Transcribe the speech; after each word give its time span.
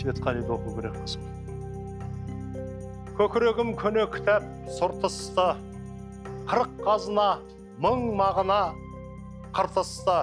светқалиды 0.00 0.50
оқу 0.56 0.74
керек 0.78 0.96
қызым 1.04 1.22
көкірегім 3.20 3.74
көне 3.80 4.06
кітап 4.14 4.46
сұртысты 4.78 5.48
қырық 6.50 6.72
қазына 6.86 7.28
мың 7.84 8.06
мағына 8.18 8.62
қыртысты 9.56 10.18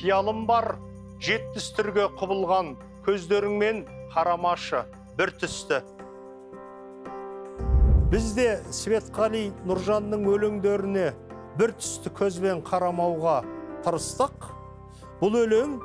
қиялым 0.00 0.46
бар 0.48 0.74
жетпіс 1.22 1.68
түрге 1.76 2.08
құбылған 2.18 2.72
көздеріңмен 3.06 3.84
қарамашы 4.14 4.82
бір 5.18 5.32
түсті. 5.40 5.82
Біз 8.12 8.32
де 8.36 8.48
светқали 8.74 9.46
нұржанның 9.68 10.26
өлеңдеріне 10.32 11.06
бір 11.60 11.74
түсті 11.78 12.12
көзбен 12.18 12.64
қарамауға 12.66 13.38
тырыстық. 13.86 14.50
Бұл 15.22 15.38
өлең 15.44 15.78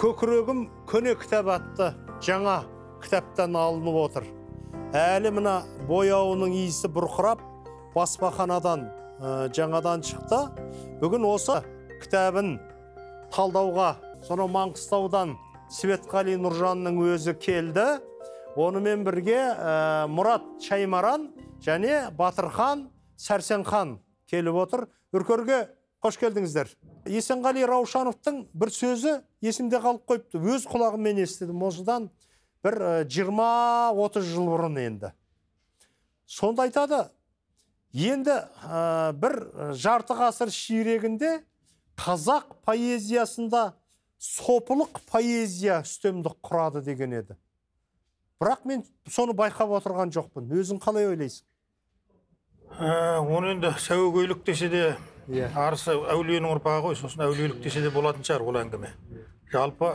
көкірегім 0.00 0.66
көне 0.90 1.14
кітап 1.20 1.52
атты. 1.58 1.92
Жаңа 2.22 2.62
кітаптан 3.02 3.56
алынып 3.56 3.96
отыр. 4.00 4.26
Әлі 4.96 5.32
мына 5.36 5.56
бояуының 5.88 6.54
иісі 6.62 6.88
бұрқырап 6.94 7.42
баспаханадан 7.94 8.86
ә, 9.20 9.48
жаңадан 9.56 10.04
шықты. 10.06 10.40
Бүгін 11.00 11.26
осы 11.28 11.60
кітабын 12.02 12.56
талдауға 13.34 13.96
сонау 14.26 14.48
маңғыстаудан 14.52 15.36
светқали 15.72 16.36
нұржанның 16.40 17.00
өзі 17.12 17.36
келді. 17.40 17.86
Онымен 18.56 19.04
бірге 19.04 19.38
ә, 19.52 20.06
мұрат 20.08 20.46
шаймаран 20.64 21.30
және 21.64 22.06
батырхан 22.16 22.88
сәрсенхан 23.20 23.98
келіп 24.30 24.62
отыр. 24.64 24.86
Үркерге 25.12 25.66
қош 26.02 26.16
келдіңіздер. 26.20 26.72
Есенғали 27.08 27.64
раушановтың 27.66 28.44
бір 28.54 28.72
сөзі 28.74 29.16
есімде 29.44 29.80
қалып 29.82 30.04
қойыпты. 30.08 30.40
Өз 30.40 30.66
құлағыммен 30.70 31.22
естідім. 31.22 31.62
Осыдан 31.66 32.10
бір 32.64 33.06
жиырма 33.08 33.92
отыз 33.94 34.26
жыл 34.28 34.50
бұрын 34.50 34.78
енді. 34.82 35.12
Сонда 36.26 36.66
айтады 36.66 37.06
енді 37.94 38.34
ә, 38.66 39.12
бір 39.14 39.38
жарты 39.78 40.16
ғасыр 40.18 40.50
ширегінде 40.52 41.40
қазақ 41.96 42.56
поэзиясында 42.66 43.72
сопылық 44.18 45.00
поэзия 45.10 45.82
үстемдік 45.84 46.40
құрады 46.44 46.82
деген 46.84 47.14
еді. 47.20 47.36
Бірақ 48.40 48.66
мен 48.68 48.82
соны 49.08 49.32
байқап 49.32 49.70
отырған 49.78 50.10
жоқпын. 50.12 50.50
Өзің 50.52 50.80
қалай 50.82 51.06
ойлайсың? 51.08 51.46
Ә, 52.76 53.22
оны 53.22 53.54
енді 53.54 53.70
сәуегейлік 53.80 54.42
десе 54.44 54.68
де 54.68 54.82
Иә. 55.26 55.48
арысы 55.58 55.90
әулиенің 55.90 56.52
ұрпағы 56.54 56.82
ғой 56.84 56.96
сосын 56.98 57.24
әулиелік 57.26 57.58
десе 57.64 57.80
де 57.82 57.90
болатын 57.90 58.22
шығар 58.26 58.44
ол 58.46 58.58
әңгіме 58.60 58.92
жалпы 59.50 59.88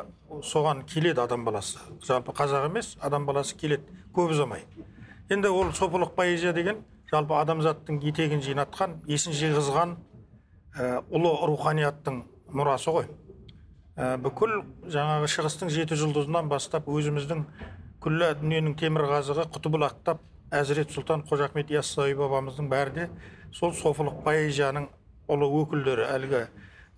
соған 0.43 0.83
келеді 0.87 1.21
адам 1.23 1.45
баласы 1.45 1.79
жалпы 2.03 2.33
қазақ 2.35 2.67
емес 2.67 2.97
адам 2.99 3.25
баласы 3.25 3.55
келеді 3.55 3.87
көп 4.15 4.33
ұзамай 4.35 4.65
енді 5.31 5.47
ол 5.47 5.71
сопылық 5.71 6.11
поэзия 6.17 6.51
деген 6.51 6.83
жалпы 7.11 7.37
адамзаттың 7.39 8.01
етегін 8.11 8.43
жинатқан 8.43 8.99
есін 9.07 9.35
жиғызған 9.39 9.95
ә, 10.75 11.01
ұлы 11.07 11.31
руханияттың 11.47 12.23
мұрасы 12.51 12.91
ғой 12.91 13.07
ә, 13.95 14.17
бүкіл 14.19 14.61
жаңағы 14.91 15.31
шығыстың 15.31 15.71
жеті 15.71 15.99
жұлдызынан 16.03 16.51
бастап 16.51 16.91
өзіміздің 16.91 17.45
күллі 18.03 18.33
дүниенің 18.41 18.75
темірқазығы 18.83 19.47
құтыбұлақтап 19.55 20.23
әзірет 20.51 20.91
сұлтан 20.91 21.23
қожа 21.27 21.47
ахмет 21.47 21.71
яссауи 21.71 22.15
бабамыздың 22.19 22.67
бәрі 22.71 22.95
де 22.95 23.09
сол 23.55 23.71
софылық 23.75 24.23
поэзияның 24.25 24.89
ұлы 25.31 25.47
өкілдері 25.61 26.07
әлгі 26.11 26.45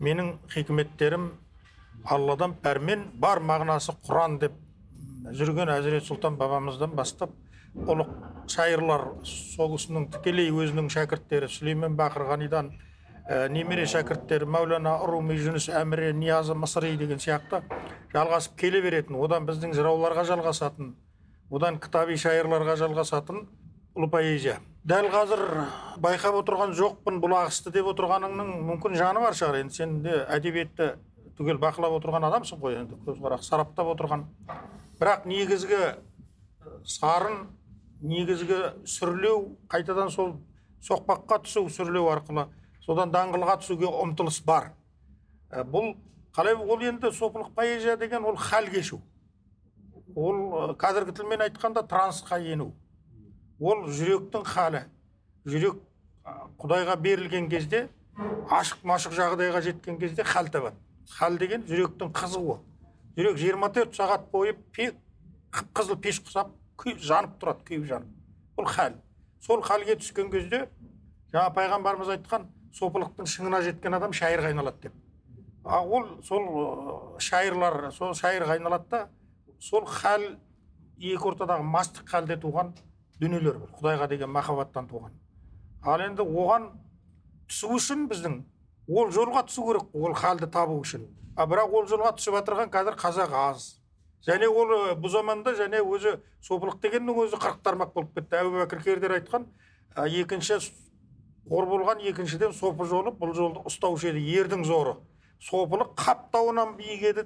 менің 0.03 0.33
хикметтерім 0.53 1.29
алладан 2.09 2.55
пәрмен 2.63 3.05
бар 3.21 3.41
мағынасы 3.43 3.95
құран 4.07 4.39
деп 4.41 4.55
жүрген 5.31 5.71
әзірет 5.71 6.07
сұлтан 6.07 6.37
бабамыздан 6.39 6.95
бастап 6.97 7.31
ұлы 7.73 8.07
шайырлар 8.51 9.05
сол 9.27 9.75
кісінің 9.77 10.09
тікелей 10.17 10.51
өзінің 10.51 10.89
шәкірттері 10.93 11.47
сүлеймен 11.49 11.95
бақырғанидан 11.99 12.73
ә, 12.73 13.47
немере 13.49 13.85
шәкірттері 13.89 14.49
мәулана 14.49 14.97
руми 15.07 15.37
жүніс 15.39 15.69
әміре 15.79 16.11
ниязы 16.17 16.57
мысри 16.57 16.95
деген 16.99 17.21
сияқты 17.23 17.63
жалғасып 18.13 18.57
келе 18.59 18.81
беретін 18.83 19.17
одан 19.21 19.47
біздің 19.47 19.73
жырауларға 19.77 20.27
жалғасатын 20.33 20.93
одан 21.53 21.79
кітаби 21.81 22.17
шайырларға 22.19 22.75
жалғасатын 22.81 23.45
ұлы 23.95 24.09
поэзия. 24.09 24.59
Дәл 24.83 25.07
қазір 25.07 25.41
байқап 26.03 26.35
отырған 26.41 26.73
жоқпын 26.75 27.21
бұл 27.23 27.37
ағысты 27.37 27.71
деп 27.71 27.87
отырғаныңның 27.93 28.49
мүмкін 28.67 28.97
жаны 28.99 29.21
бар 29.23 29.35
шығар. 29.37 29.61
Енді 29.63 29.77
сен 29.77 29.93
де 30.03 30.17
әдебиетті 30.27 30.89
түгел 31.37 31.59
бақылап 31.61 31.95
отырған 32.01 32.27
адамсың 32.27 32.59
ғой 32.59 32.81
енді 32.81 32.99
көзқарас 33.05 33.47
сараптап 33.47 33.93
отырған. 33.93 34.25
Бірақ 34.99 35.23
негізгі 35.29 35.79
сарын 36.83 37.45
негізгі 38.03 38.59
сүрлеу 38.83 39.55
қайтадан 39.71 40.11
сол 40.11 40.35
соқпаққа 40.83 41.39
түсу 41.47 41.69
сүрлеу 41.71 42.11
арқылы 42.11 42.49
содан 42.83 43.15
даңғылға 43.15 43.61
түсуге 43.63 43.87
ұмтылыс 43.87 44.43
бар. 44.43 44.73
Ә, 45.47 45.63
бұл 45.63 45.93
қалай 46.35 46.59
ол 46.59 46.83
енді 46.83 47.15
сопылық 47.15 47.55
поэзия 47.55 47.95
деген 47.95 48.25
ол 48.27 48.35
хал 48.35 48.67
кешу. 48.67 48.99
Ол 50.13 50.75
қазіргі 50.75 51.15
тілмен 51.15 51.47
айтқанда 51.47 51.87
трансқа 51.87 52.41
ену. 52.43 52.73
Ол 53.59 53.85
жүректің 53.89 54.45
халі. 54.47 54.83
Жүрек 55.45 55.79
құдайға 56.61 56.95
берілген 57.03 57.49
кезде 57.51 57.87
ашық 58.53 58.83
машық 58.87 59.15
жағдайға 59.17 59.61
жеткен 59.65 59.97
кезде 59.99 60.23
хал 60.23 60.47
табады. 60.47 60.75
Хал 61.17 61.37
деген 61.37 61.63
жүректің 61.67 62.11
қызуы 62.15 62.59
жүрек 63.17 63.37
24 63.37 63.93
сағат 63.97 64.29
бойы 64.31 64.53
пе- 64.73 64.93
қып-қызыл 65.51 65.99
пеш 66.01 66.21
құсап 66.25 66.49
күй- 66.77 66.97
жанып 66.97 67.35
тұрады 67.41 67.63
күйіп 67.67 67.85
жанып. 67.89 68.07
Ол 68.57 68.65
хал. 68.65 68.93
Сол 69.41 69.61
халге 69.61 69.95
түскен 69.99 70.31
кезде 70.31 70.69
жаңа 71.33 71.51
пайғамбарымыз 71.53 72.09
айтқан 72.17 72.47
сопылықтың 72.73 73.27
шыңына 73.29 73.61
жеткен 73.65 73.93
адам 73.93 74.11
шайырға 74.15 74.49
айналады 74.53 74.81
деп. 74.87 74.93
А 75.65 75.81
ол 75.83 76.07
сол 76.23 77.19
шайырлар 77.19 77.91
сол 77.91 78.13
шайырға 78.13 78.55
айналады 78.57 78.89
да 78.89 79.09
сол 79.59 79.85
хал 79.85 80.21
екі 80.97 81.17
ортадағы 81.29 81.63
мастық 81.63 82.07
халде 82.09 82.35
туған 82.37 82.71
дүниелер 83.21 83.59
бір 83.59 83.69
құдайға 83.77 84.07
деген 84.09 84.31
махаббаттан 84.33 84.87
туған. 84.89 85.13
Ал 85.83 86.01
енді 86.01 86.23
оған 86.23 86.69
түсу 87.49 87.73
үшін 87.77 88.07
біздің 88.09 88.39
ол 88.87 89.11
жолға 89.13 89.45
түсу 89.47 89.67
керек 89.67 89.95
ол 89.95 90.13
халді 90.17 90.49
табу 90.51 90.79
үшін. 90.81 91.07
А 91.35 91.45
бірақ 91.49 91.73
ол 91.73 91.87
жолға 91.89 92.13
түсіп 92.17 92.37
жатырған 92.39 92.71
қазір 92.73 92.97
қазақ 92.99 93.33
аз. 93.33 93.67
Және 94.25 94.47
ол 94.47 94.71
ы, 94.71 94.95
бұл 94.95 95.11
заманда 95.11 95.53
және 95.57 95.81
өзі 95.83 96.17
сопылық 96.41 96.79
дегеннің 96.83 97.17
өзі 97.25 97.39
қырық 97.41 97.59
тармақ 97.63 97.93
болып 97.93 98.13
кетті. 98.15 98.39
Әбу 98.39 98.61
бәкір 98.61 98.83
кердер 98.83 99.17
айтқан 99.17 99.47
«А, 99.95 100.07
екінші 100.07 100.59
қор 101.49 101.67
болған 101.67 101.99
екіншіден 102.07 102.53
сопы 102.55 102.85
жолы 102.87 103.11
бұл 103.11 103.33
жолды 103.35 103.59
ұстаушы 103.67 104.13
еді 104.13 104.23
ердің 104.39 104.63
зоры. 104.63 104.95
Сопылық 105.43 105.91
қаптауынан 105.99 106.77
биік 106.77 107.03
еді. 107.03 107.25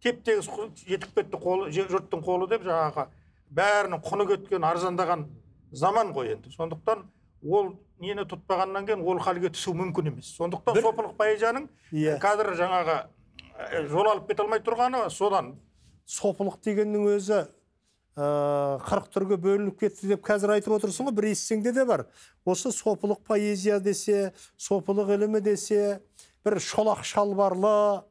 Теп 0.00 0.22
тегіс 0.24 0.46
жетіп 0.86 1.16
кетті 1.18 1.40
қолы 1.42 1.72
жұрттың 1.74 2.22
қолы 2.24 2.46
деп 2.48 2.62
жаңағы 2.64 3.08
бәрінің 3.54 4.02
құны 4.04 4.26
кеткен 4.30 4.64
арзандаған 4.66 5.24
заман 5.72 6.12
ғой 6.14 6.34
енді. 6.34 6.50
Сондықтан 6.54 7.04
ол 7.50 7.72
нені 8.00 8.24
тұтпағаннан 8.30 8.86
кейін 8.88 9.02
ол 9.06 9.18
халге 9.22 9.50
түсу 9.54 9.74
мүмкін 9.76 10.12
емес. 10.12 10.34
Сондықтан 10.38 10.74
Бір- 10.76 10.84
сопылық 10.86 11.16
поэзияның 11.18 11.68
Иә. 11.92 12.18
қазір 12.22 12.54
жаңағы 12.58 12.96
ә, 13.58 13.86
жол 13.88 14.08
алып 14.10 14.28
кете 14.28 14.42
алмай 14.42 14.60
тұрғаны 14.60 15.08
содан 15.10 15.54
сопылық 16.08 16.60
дегеннің 16.64 17.08
өзі 17.16 17.40
ә, 18.16 18.78
қырық 18.86 19.10
түрге 19.14 19.36
бөлініп 19.40 19.78
кетті 19.80 20.08
деп 20.14 20.24
қазір 20.26 20.56
айтып 20.56 20.74
отырсың 20.78 21.08
ғой 21.10 21.14
бір 21.18 21.28
естісеңде 21.32 21.72
де 21.74 21.84
бар. 21.84 22.06
Осы 22.44 22.70
сопылық 22.72 23.22
поэзия 23.26 23.80
десе 23.80 24.32
сопылық 24.58 25.14
ілімі 25.16 25.40
десе 25.40 26.00
бір 26.44 26.58
шолақ 26.60 27.04
шалбарлы 27.04 28.02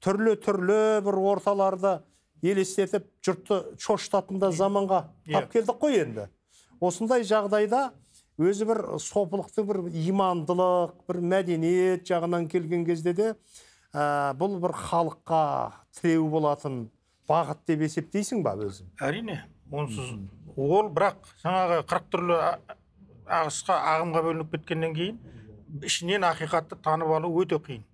түрлі 0.00 0.36
түрлі 0.40 1.00
бір 1.04 1.18
орталарды 1.34 2.00
елестетіп 2.42 3.06
жұртты 3.24 3.60
шошытатын 3.80 4.40
да 4.42 4.50
заманға 4.54 5.02
тап 5.30 5.50
келдік 5.52 5.80
қой 5.80 6.00
енді. 6.02 6.28
Осындай 6.80 7.24
жағдайда 7.28 7.90
өзі 8.40 8.68
бір 8.70 8.82
сопылықтың 9.04 9.68
бір 9.68 9.80
имандылық 9.90 10.94
бір 11.08 11.20
мәдениет 11.32 12.06
жағынан 12.08 12.48
келген 12.48 12.86
кезде 12.88 13.12
де 13.12 13.28
ә, 13.92 14.32
бұл 14.40 14.56
бір 14.62 14.72
халыққа 14.76 15.42
тіреу 16.00 16.28
болатын 16.32 16.86
бағыт 17.28 17.66
деп 17.68 17.84
есептейсің 17.84 18.44
ба 18.46 18.56
өзің? 18.56 18.88
әрине 19.04 19.42
онсыз 19.70 20.14
ол 20.56 20.88
бірақ 20.94 21.28
жаңағы 21.44 21.82
қырық 21.90 22.08
түрлі 22.14 22.38
ағысқа 23.30 23.76
ағымға 23.92 24.24
бөлініп 24.24 24.56
кеткеннен 24.56 24.96
кейін 24.96 25.20
ішінен 25.84 26.24
ақиқатты 26.26 26.78
танып 26.82 27.12
алу 27.14 27.30
өте 27.40 27.58
қиын. 27.62 27.84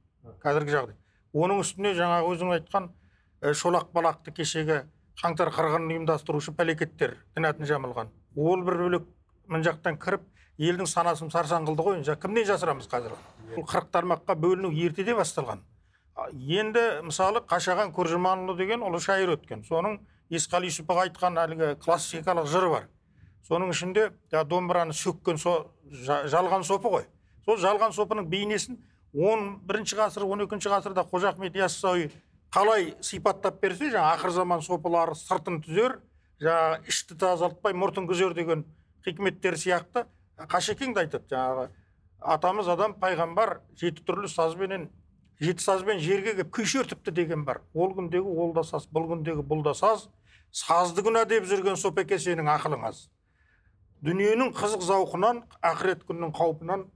Қазіргі 0.43 0.73
жағдай. 0.73 0.97
Оның 1.37 1.61
үстіне 1.61 1.93
жаңағы 1.99 2.31
өзің 2.33 2.53
айтқан 2.57 2.89
шолақ 3.55 3.93
балақты 3.95 4.33
кешегі 4.35 4.81
қаңтар 5.23 5.51
қырғынын 5.55 5.93
ұйымдастырушы 5.95 6.53
пәлекеттер 6.57 7.17
дінатын 7.37 7.67
жамылған. 7.69 8.11
Ол 8.37 8.63
бір 8.65 8.77
бөлек 8.83 9.07
мына 9.49 9.65
жақтан 9.65 9.99
кіріп 10.01 10.25
елдің 10.59 10.89
санасын 10.91 11.31
сарсаң 11.31 11.67
қылды 11.69 11.85
ғой. 11.87 12.03
Кімнен 12.21 12.47
жасырамыз 12.49 12.89
қазір? 12.91 13.15
Бұл 13.55 13.65
қырық 13.69 13.91
тармаққа 13.93 14.37
бөліну 14.41 14.73
ертеде 14.73 15.15
басталған. 15.15 15.63
Енді 16.33 16.83
мысалы 17.05 17.43
қашаған 17.45 17.93
күржіманұлы 17.97 18.57
деген 18.57 18.81
ұлы 18.85 19.01
шайыр 19.05 19.35
өткен. 19.37 19.65
Соның 19.69 19.99
есқали 20.33 20.71
юсупов 20.71 21.03
айтқан 21.05 21.37
әлгі 21.45 21.75
классикалық 21.85 22.49
жыры 22.49 22.71
бар. 22.73 22.89
Соның 23.49 23.71
ішінде 23.71 24.11
домбыраны 24.33 24.97
сөккен 24.97 25.39
со 25.39 25.69
жа- 25.93 26.25
жалған 26.27 26.65
сопы 26.65 26.89
ғой. 26.89 27.05
Сол 27.45 27.61
жалған 27.61 27.93
сопының 27.93 28.27
бейнесін 28.33 28.81
он 29.15 29.61
бірінші 29.65 29.97
ғасыр 29.97 30.25
он 30.25 30.41
екінші 30.43 30.69
ғасырда 30.73 31.05
қожа 31.09 31.29
ахмет 31.31 31.55
яссауи 31.55 32.11
қалай 32.55 32.95
сипаттап 33.05 33.61
берсе 33.63 33.91
жаңағы 33.93 34.19
ақыр 34.19 34.35
заман 34.37 34.63
сопылары 34.63 35.17
сыртын 35.19 35.61
түзер 35.65 35.99
жаңағы 36.43 36.93
ішті 36.93 37.17
тазартпай 37.21 37.75
мұртын 37.75 38.07
күзер 38.09 38.35
деген 38.35 38.65
хикметтер 39.05 39.57
сияқты. 39.57 40.07
Қашекең 40.37 40.95
де 40.95 41.07
айтады 41.07 41.31
жаңағы 41.33 41.69
атамыз 42.21 42.69
адам 42.69 42.95
пайғамбар 43.01 43.61
жеті 43.79 44.05
түрлі 44.07 44.29
сазбенен 44.29 44.91
жеті 45.41 45.65
сазбен 45.65 45.99
жерге 46.01 46.35
келіп 46.35 46.53
күй 46.53 46.69
шертіпті 46.69 47.13
деген 47.13 47.45
бар. 47.45 47.63
Ол 47.75 47.95
күндегі 47.97 48.27
ол 48.27 48.55
да 48.57 48.65
саз 48.65 48.89
бұл 48.93 49.09
күндегі 49.13 49.45
бұл 49.47 49.65
да 49.65 49.75
саз 49.75 50.09
сазды 50.53 51.03
күнә 51.05 51.27
деп 51.29 51.45
жүрген 51.49 51.77
сопеке 51.77 52.19
сенің 52.23 52.49
ақылың 52.55 52.87
аз 52.89 53.07
дүниенің 54.07 54.53
қызық 54.57 54.85
зауқынан 54.87 55.43
ақырет 55.65 56.05
күннің 56.09 56.33
қаупынан 56.37 56.87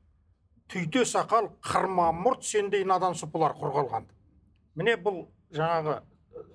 түйте 0.70 1.04
сақал 1.08 1.50
қырма 1.64 2.10
мұрт 2.16 2.46
сендей 2.46 2.84
надан 2.88 3.16
сұпылар 3.18 3.56
құр 3.58 3.74
қалған 3.76 4.08
міне 4.78 4.96
бұл 4.96 5.26
жаңағы 5.54 5.96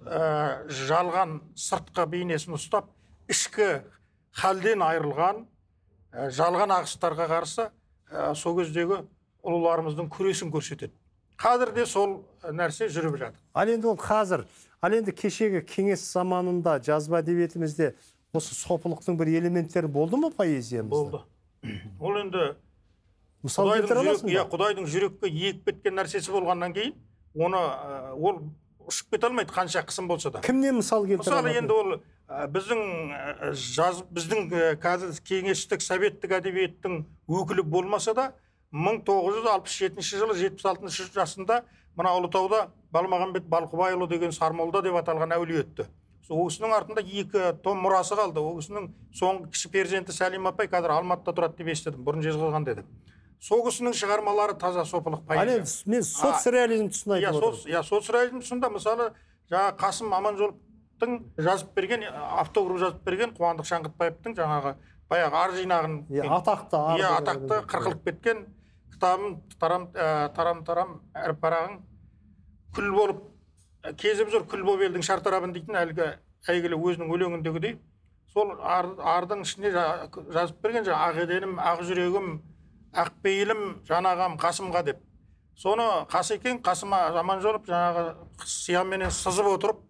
ә, 0.06 0.68
жалған 0.70 1.40
сыртқы 1.60 2.06
бейнесін 2.12 2.56
ұстап 2.58 2.90
ішкі 3.32 3.84
халден 4.36 4.84
айырылған 4.86 5.44
ә, 6.14 6.30
жалған 6.36 6.74
ағыстарға 6.80 7.28
қарсы 7.32 7.70
ә, 8.12 8.34
сол 8.36 8.58
кездегі 8.60 9.04
ұлыларымыздың 9.46 10.10
күресін 10.10 10.52
көрсетеді. 10.54 10.94
Қазір 11.38 11.74
де 11.76 11.86
сол 11.86 12.22
нәрсе 12.48 12.88
жүріп 12.90 13.18
жатыр. 13.20 13.40
Ал 13.54 13.70
енді 13.70 13.92
ол 13.92 13.98
қазір 14.00 14.46
ал 14.82 14.94
енді 14.96 15.12
кешегі 15.12 15.62
кеңес 15.68 16.06
заманында 16.14 16.78
жазба 16.86 17.20
әдебиетімізде 17.20 17.94
осы 18.36 18.56
сопылықтың 18.56 19.18
бір 19.20 19.34
элементтері 19.42 19.90
болды 19.92 20.18
ма 20.18 20.32
поэзиямызда? 20.32 20.96
Болды. 20.96 21.82
Ол 22.00 22.20
енді 22.22 22.54
мысал 23.44 23.72
келтіре 23.74 24.06
аласың 24.06 24.32
иә 24.32 24.46
құдайдың 24.50 24.88
жүрекке 24.90 25.30
егіп 25.30 25.68
кеткен 25.70 26.00
нәрсесі 26.00 26.32
болғаннан 26.34 26.74
кейін 26.76 26.96
оны 27.36 27.62
ол 28.16 28.42
ұшып 28.90 29.16
кете 29.16 29.30
алмайды 29.30 29.54
қанша 29.54 29.84
қысым 29.86 30.08
болса 30.08 30.32
да. 30.32 30.42
Кімнен 30.46 30.80
мысал 30.80 31.06
келтіре 31.06 31.20
мысалы 31.24 31.54
енді 31.58 31.76
ол 31.76 31.94
ә, 31.96 32.48
біздің 32.52 32.82
ә, 33.16 33.52
жаз 33.54 34.02
біздің 34.14 34.48
ә, 34.52 34.72
қазір 34.82 35.16
кеңестік 35.26 35.84
советтік 35.86 36.38
әдебиеттің 36.40 37.04
өкілі 37.28 37.66
болмаса 37.66 38.14
да 38.14 38.32
1967 38.72 40.02
жылы 40.04 40.38
76 40.40 41.14
жасында 41.16 41.62
мына 41.96 42.16
ұлытауда 42.20 42.68
балмағамбет 42.96 43.48
балқыбайұлы 43.52 44.10
деген 44.12 44.34
сармолда 44.36 44.82
деп 44.84 44.98
аталған 45.00 45.36
әулие 45.38 45.64
өтті. 45.64 45.88
Сол 46.26 46.48
кісінің 46.50 46.74
артында 46.74 47.04
екі 47.06 47.52
том 47.64 47.84
мұрасы 47.86 48.18
қалды. 48.18 48.42
Ол 48.42 48.58
кісінің 48.60 48.88
соңғы 49.16 49.52
кіші 49.54 49.72
перзенті 49.72 50.16
сәлима 50.16 50.52
апай 50.52 50.68
қазір 50.68 50.96
алматыда 50.96 51.36
тұрады 51.38 51.62
деп 51.62 51.70
естідім. 51.76 52.02
Бұрын 52.08 52.26
жезқазған 52.26 52.66
деді 52.66 52.86
сол 53.46 53.62
кісінің 53.68 53.94
шығармалары 54.00 54.56
таза 54.62 54.86
сопылық 54.90 55.22
ал 55.22 55.28
поэзия 55.30 55.60
енді? 55.60 55.74
мен 55.94 56.04
соцреализм 56.08 56.88
тұсын 56.94 57.14
иә 57.14 57.30
айтып 57.30 57.40
сол 57.40 57.52
отырмын. 57.54 57.72
иә 57.76 57.84
соцреализм 57.90 58.40
тұсында 58.42 58.70
мысалы 58.74 59.08
жаңағы 59.52 59.78
қасым 59.84 60.16
аманжоловтың 60.18 61.18
жазып 61.48 61.74
берген 61.78 62.06
автограф 62.42 62.80
жазып 62.82 63.04
берген 63.06 63.36
қуандық 63.38 63.70
шаңғытбаевтың 63.70 64.38
жаңағы 64.40 64.76
баяғы 65.10 65.42
ар 65.44 65.54
жинағын 65.60 65.98
иә 66.10 66.30
атақты 66.40 66.82
иә 67.02 67.12
атақты 67.20 67.60
қырқылып 67.70 68.04
кеткен 68.10 68.46
кітабым 68.96 69.38
тарам 69.60 69.90
ә, 69.94 70.34
тарам 70.34 70.64
тарам 70.66 70.96
әр 71.14 71.36
парағың 71.44 71.78
күл 72.76 72.90
болып 72.96 73.22
кезіп 74.02 74.32
жүр 74.34 74.48
күл 74.50 74.64
болып 74.66 74.88
елдің 74.90 75.06
шартарабын 75.06 75.54
дейтін 75.54 75.78
әлгі 75.84 76.08
әйгілі 76.50 76.80
өзінің 76.80 77.14
өлеңіндегідей 77.14 77.78
сол 78.34 78.56
ар, 78.62 78.90
ардың 78.98 79.46
ішіне 79.46 79.72
жа- 79.76 80.10
жазып 80.34 80.58
берген 80.64 80.88
жаңағы 80.88 81.12
ақ 81.14 81.22
еденім 81.28 81.60
ақ 81.62 81.84
жүрегім 81.90 82.32
ақ 82.96 83.12
пейілім 83.24 83.64
жанағам 83.88 84.38
қасымға 84.42 84.84
деп. 84.88 85.02
Соны 85.56 85.86
қасекең 86.12 86.62
қасым 86.64 86.94
аманжолов 86.96 87.68
жаңағы 87.68 88.16
сияменен 88.46 89.12
сызып 89.12 89.48
отырып 89.54 89.84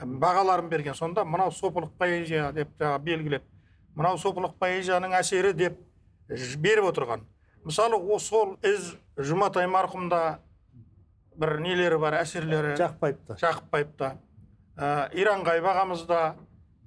бағаларын 0.00 0.68
берген. 0.68 0.94
Сонда 0.94 1.24
мынау 1.24 1.52
сопылық 1.52 1.92
поэзия 1.98 2.52
деп 2.52 2.72
жаңағы 2.80 3.02
белгілеп 3.08 3.48
мынау 3.96 4.18
сопылық 4.18 4.56
поэзияның 4.60 5.12
әсері 5.18 5.52
деп 5.56 5.78
беріп 6.58 6.88
отырған. 6.92 7.26
Мысалы 7.64 7.96
о 7.96 8.18
сол 8.18 8.56
із 8.64 8.94
жұматай 9.16 9.68
марқұмда 9.70 10.22
бір 11.38 11.58
нелері 11.62 11.98
бар 12.00 12.16
әсерлері? 12.22 12.74
Жақпайыпты 12.80 13.36
жақыпбаевта 13.40 14.14
ә, 14.76 15.10
иранғайып 15.14 15.68
ағамызда 15.70 16.22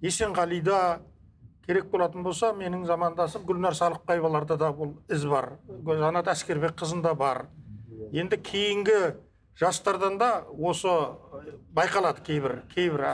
есенғалида 0.03 0.79
керек 1.65 1.89
болатын 1.91 2.23
болса 2.23 2.51
менің 2.53 2.85
замандасым 2.85 3.45
гүлнар 3.45 3.75
салықбаеваларда 3.77 4.57
да 4.57 4.71
бұл 4.75 4.95
із 5.09 5.25
бар. 5.29 5.55
Жанат 5.85 6.29
әскербек 6.31 6.75
қызында 6.79 7.15
бар. 7.17 7.45
Енді 8.13 8.37
кейінгі 8.37 9.15
жастардан 9.59 10.17
да 10.19 10.29
осы 10.57 10.91
байқалады 11.75 12.23
кейбір 12.25 12.61
кейбір 12.73 13.05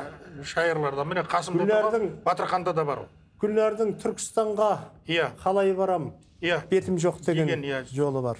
шайырларда 0.43 1.05
міне 1.05 1.23
тұрған 1.23 2.09
батырханда 2.25 2.73
да 2.73 2.85
бар 2.85 3.05
ол. 3.05 3.09
Гүлнардың 3.41 3.95
түркістанға 4.01 4.71
иә. 5.07 5.31
қалай 5.43 5.73
барам 5.73 6.13
иә. 6.41 6.61
бетім 6.69 6.97
жоқ 6.97 7.23
деген 7.25 7.47
деген, 7.47 7.63
иә. 7.63 7.85
жолы 7.93 8.21
бар. 8.21 8.37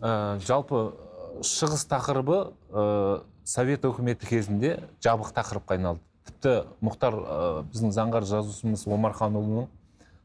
Ә, 0.00 0.38
жалпы 0.40 0.94
шығыс 1.40 1.84
тақырыбы 1.88 2.54
ә, 2.70 3.24
совет 3.44 3.84
өкіметі 3.84 4.26
кезінде 4.26 4.88
жабық 5.00 5.32
тақырыпқа 5.36 5.76
айналды. 5.76 6.00
Тіпті 6.28 6.54
мұхтар 6.84 7.14
ә, 7.16 7.38
біздің 7.72 7.92
заңғар 7.94 8.26
жазушымыз 8.28 8.86
омарханұлының 8.88 9.68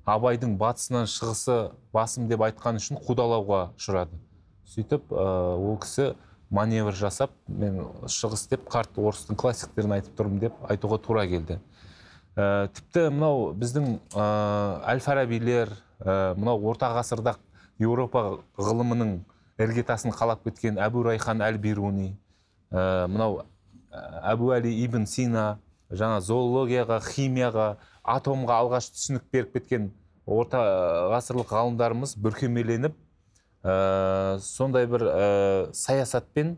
абайдың 0.10 0.56
батысынан 0.60 1.08
шығысы 1.10 1.58
басым 1.94 2.28
деп 2.30 2.44
айтқан 2.48 2.80
үшін 2.80 3.00
қудалауға 3.06 3.62
ұшырады. 3.78 4.20
Сөйтіп 4.70 5.12
ә, 5.12 5.26
ол 5.58 5.78
кісі 5.84 6.14
маневр 6.50 6.96
жасап 6.98 7.34
мен 7.48 7.84
шығыс 8.10 8.48
деп 8.50 8.66
қарт 8.72 8.98
орыстың 8.98 9.38
классиктерін 9.40 9.98
айтып 10.00 10.16
тұрмын 10.18 10.40
деп 10.46 10.64
айтуға 10.70 11.00
тура 11.04 11.26
келді. 11.30 11.60
Ә, 12.36 12.70
тіпті 12.74 13.10
мынау 13.14 13.52
біздің 13.60 14.00
ә, 14.16 14.26
әл 14.94 15.04
фарабилер 15.04 15.76
ә, 16.00 16.36
мынау 16.40 16.64
орта 16.72 16.94
ғасырда 16.96 17.36
еуропа 17.80 18.40
ғылымының 18.58 19.20
іргетасын 19.60 20.14
қалап 20.16 20.44
кеткен 20.48 20.80
әбу 20.80 21.04
райхан 21.04 21.42
әл 21.44 21.60
бируни 21.62 22.14
ә, 22.72 23.08
мынау 23.12 23.44
әбу 24.24 24.54
әли 24.56 24.72
ибн 24.86 25.06
сина 25.10 25.60
жаңа 25.90 26.20
зоологияға 26.22 27.00
химияға 27.04 27.70
атомға 28.04 28.60
алғаш 28.64 28.92
түсінік 28.94 29.26
беріп 29.34 29.56
кеткен 29.58 29.90
орта 30.30 30.62
ғасырлық 31.14 31.50
ғалымдарымыз 31.54 32.16
бүркемеленіп 32.22 32.96
ә, 33.64 34.38
сондай 34.44 34.88
бір 34.90 35.06
ә, 35.10 35.30
саясатпен 35.74 36.56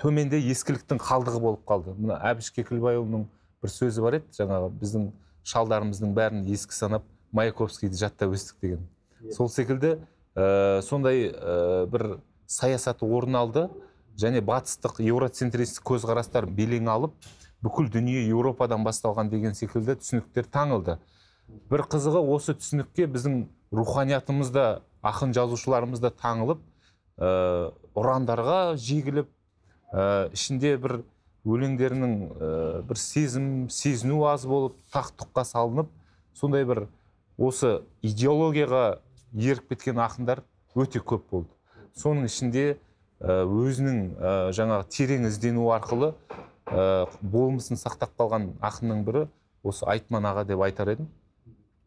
төменде 0.00 0.40
ескіліктің 0.50 1.00
қалдығы 1.02 1.42
болып 1.42 1.66
қалды. 1.68 1.94
Мына 1.98 2.18
әбіш 2.32 2.50
кекілбайұлының 2.56 3.26
бір 3.62 3.70
сөзі 3.70 4.02
бар 4.02 4.18
еді 4.18 4.38
жаңағы 4.40 4.72
біздің 4.80 5.06
шалдарымыздың 5.52 6.16
бәрін 6.16 6.48
ескі 6.50 6.74
санап 6.74 7.06
маяковскийді 7.36 8.00
жаттап 8.00 8.34
өстік 8.34 8.58
деген. 8.64 8.88
Сол 9.36 9.52
секілді 9.52 9.98
ә, 10.34 10.80
сондай 10.82 11.28
ә, 11.30 11.86
бір 11.92 12.18
саясаты 12.46 13.06
орын 13.06 13.38
алды 13.38 13.68
және 14.18 14.42
батыстық 14.44 14.98
еуроцентристік 15.04 15.84
көзқарастар 15.92 16.48
белең 16.50 16.90
алып 16.90 17.14
бүкіл 17.62 17.88
дүние 17.92 18.24
еуропадан 18.26 18.84
басталған 18.84 19.30
деген 19.30 19.54
секілді 19.54 19.96
түсініктер 20.00 20.48
таңылды. 20.50 20.98
Бір 21.70 21.84
қызығы 21.90 22.22
осы 22.34 22.54
түсінікке 22.58 23.06
біздің 23.12 23.44
руханиятымыз 23.74 24.50
да 24.54 24.66
ақын 25.02 25.34
жазушыларымыз 25.36 26.02
да 26.02 26.10
таңылып 26.10 26.60
ә, 27.18 27.70
ұрандарға 27.98 28.74
жегіліп 28.78 29.30
ә, 29.92 30.28
ішінде 30.34 30.76
бір 30.82 31.00
өлеңдерінің 31.46 32.14
ә, 32.30 32.50
бір 32.88 33.00
сезім 33.00 33.68
сезіну 33.70 34.22
аз 34.30 34.46
болып 34.46 34.76
тақ 34.94 35.12
тұққа 35.22 35.44
салынып 35.46 35.90
сондай 36.38 36.66
бір 36.66 36.86
осы 37.38 37.80
идеологияға 38.02 39.00
еріп 39.34 39.72
кеткен 39.72 40.02
ақындар 40.02 40.42
өте 40.74 41.02
көп 41.02 41.28
болды. 41.30 41.50
Соның 41.98 42.26
ішінде 42.30 42.78
өзінің 43.22 43.98
жаңағы 44.56 44.86
терең 44.90 45.26
іздену 45.28 45.68
арқылы 45.74 46.12
ә, 46.72 47.06
болмысын 47.20 47.78
сақтап 47.80 48.16
қалған 48.18 48.52
ақынның 48.64 49.04
бірі 49.06 49.26
осы 49.62 49.86
айтман 49.86 50.26
аға 50.26 50.44
деп 50.48 50.62
айтар 50.64 50.94
едім. 50.94 51.08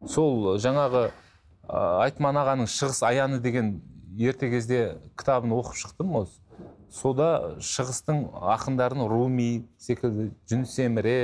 Сол 0.06 0.56
жаңағы 0.62 1.08
ә, 1.08 1.80
айтман 2.06 2.38
ағаның 2.40 2.70
шығыс 2.70 3.02
аяны 3.06 3.40
деген 3.42 3.76
ерте 4.16 4.50
кезде 4.50 4.98
кітабын 5.18 5.52
оқып 5.58 5.80
шықтым 5.82 6.16
осы. 6.22 6.40
Сода 6.92 7.56
шығыстың 7.60 8.26
ақындарын 8.54 9.04
руми 9.10 9.66
секілді 9.82 10.30
жүніс 10.48 10.76
еміре 10.86 11.16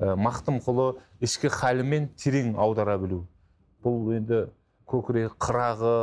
ә, 0.00 0.14
мақтымқұлы 0.16 0.96
ішкі 1.22 1.52
халімен 1.52 2.08
терең 2.18 2.56
аудара 2.58 2.96
білу. 2.98 3.26
Бұл 3.84 4.16
енді 4.16 4.46
көкірегі 4.90 5.34
қырағы 5.38 5.96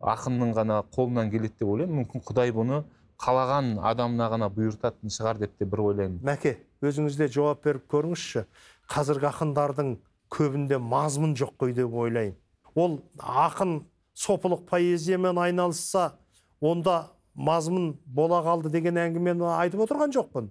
ақынның 0.00 0.54
ғана 0.56 0.82
қолынан 0.94 1.30
келеді 1.30 1.60
деп 1.60 1.68
ойлаймын. 1.68 2.02
Мүмкін 2.02 2.24
құдай 2.26 2.54
бұны 2.54 2.82
қалаған 3.18 3.76
адамына 3.82 4.28
ғана 4.32 4.48
бұйыртатын 4.54 5.12
шығар 5.12 5.40
деп 5.42 5.56
те 5.58 5.66
бір 5.66 5.82
ойлаймын. 5.88 6.20
Мәке 6.22 6.56
өзіңіз 6.84 7.18
де 7.18 7.28
жауап 7.34 7.64
беріп 7.64 7.88
көріңізші. 7.90 8.44
Қазіргі 8.92 9.28
ақындардың 9.32 9.94
көбінде 10.34 10.78
мазмұн 10.78 11.34
жоқ 11.38 11.56
қой 11.58 11.74
деп 11.76 11.94
ойлаймын. 11.94 12.36
Ол 12.78 13.00
ақын 13.18 13.80
сопылық 14.14 14.64
поэзиямен 14.70 15.38
айналысса 15.42 16.12
онда 16.60 17.08
мазмұн 17.34 17.96
бола 18.06 18.40
қалды 18.46 18.70
деген 18.70 18.98
әңгімені 19.02 19.50
айтып 19.58 19.82
отырған 19.86 20.14
жоқпын. 20.14 20.50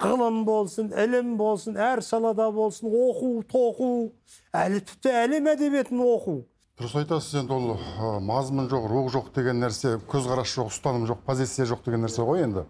Ғылым 0.00 0.44
болсын 0.46 0.92
ілім 0.96 1.34
болсын 1.36 1.76
әр 1.76 2.00
салада 2.02 2.48
болсын 2.54 2.88
оқу 2.88 3.32
тоқу 3.50 3.90
әлі 4.56 4.80
тіпті 4.86 5.12
әлем 5.24 5.50
әдебиетін 5.52 6.00
оқу. 6.00 6.36
Дұрыс 6.80 6.94
айтасыз 6.96 7.42
енді 7.42 7.52
ол 7.52 8.20
мазмұн 8.24 8.70
жоқ 8.72 8.86
рух 8.88 9.08
жоқ 9.12 9.26
деген 9.36 9.58
нәрсе 9.60 9.98
көзқарас 10.08 10.54
жоқ 10.56 10.70
ұстаным 10.72 11.02
жоқ 11.10 11.18
позиция 11.26 11.66
жоқ 11.68 11.82
деген 11.84 12.00
нәрсе 12.06 12.24
ғой 12.24 12.40
енді. 12.46 12.62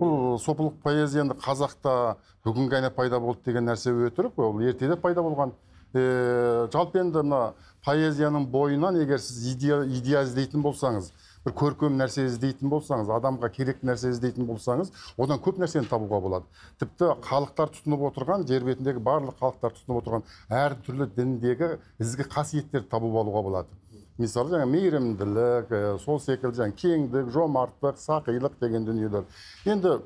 Бұл 0.00 0.38
сопылық 0.40 0.78
поэзия 0.80 1.26
енді 1.26 1.36
қазақта 1.36 2.16
бүгінгі 2.46 2.78
ғана 2.78 2.90
пайда 2.96 3.20
болды 3.20 3.44
деген 3.50 3.68
нәрсе 3.68 3.92
өтірік 3.92 4.40
ол 4.40 4.62
ертеде 4.64 4.96
пайда 4.96 5.20
болған. 5.20 5.52
Е, 5.92 6.68
жалпы 6.72 7.02
енді 7.02 7.20
мына 7.26 7.42
поэзияның 7.84 8.46
бойынан 8.48 8.96
егер 9.02 9.20
сіз 9.20 9.52
іздейтін 9.52 10.64
болсаңыз 10.64 11.12
бір 11.46 11.54
көркем 11.56 11.96
нәрсе 11.96 12.26
іздейтін 12.28 12.68
болсаңыз 12.72 13.10
адамға 13.16 13.48
керек 13.54 13.80
нәрсе 13.86 14.12
іздейтін 14.12 14.48
болсаңыз 14.48 14.92
одан 15.16 15.40
көп 15.40 15.60
нәрсені 15.62 15.88
табуға 15.88 16.20
болады. 16.20 16.44
Тіпті 16.80 17.14
халықтар 17.24 17.72
тұтынып 17.76 18.04
отырған 18.10 18.44
жер 18.50 18.66
бетіндегі 18.68 19.00
барлық 19.06 19.40
халықтар 19.40 19.76
тұтынып 19.78 20.02
отырған 20.02 20.26
әртүрлі 20.60 21.08
діндегі 21.16 21.70
ізгі 22.04 22.28
қасиеттерді 22.36 22.90
табып 22.92 23.16
алуға 23.22 23.44
болады. 23.48 23.80
Мысалы 24.20 24.52
жаңа 24.52 24.68
мейірімділік 24.68 25.70
сол 26.04 26.20
секілді 26.20 26.60
жаңа 26.60 26.76
кеңдік 26.76 27.30
жомарттық 27.32 27.96
сақилық 28.02 28.58
деген 28.60 28.84
дүниелер. 28.84 29.24
Енді 29.64 29.96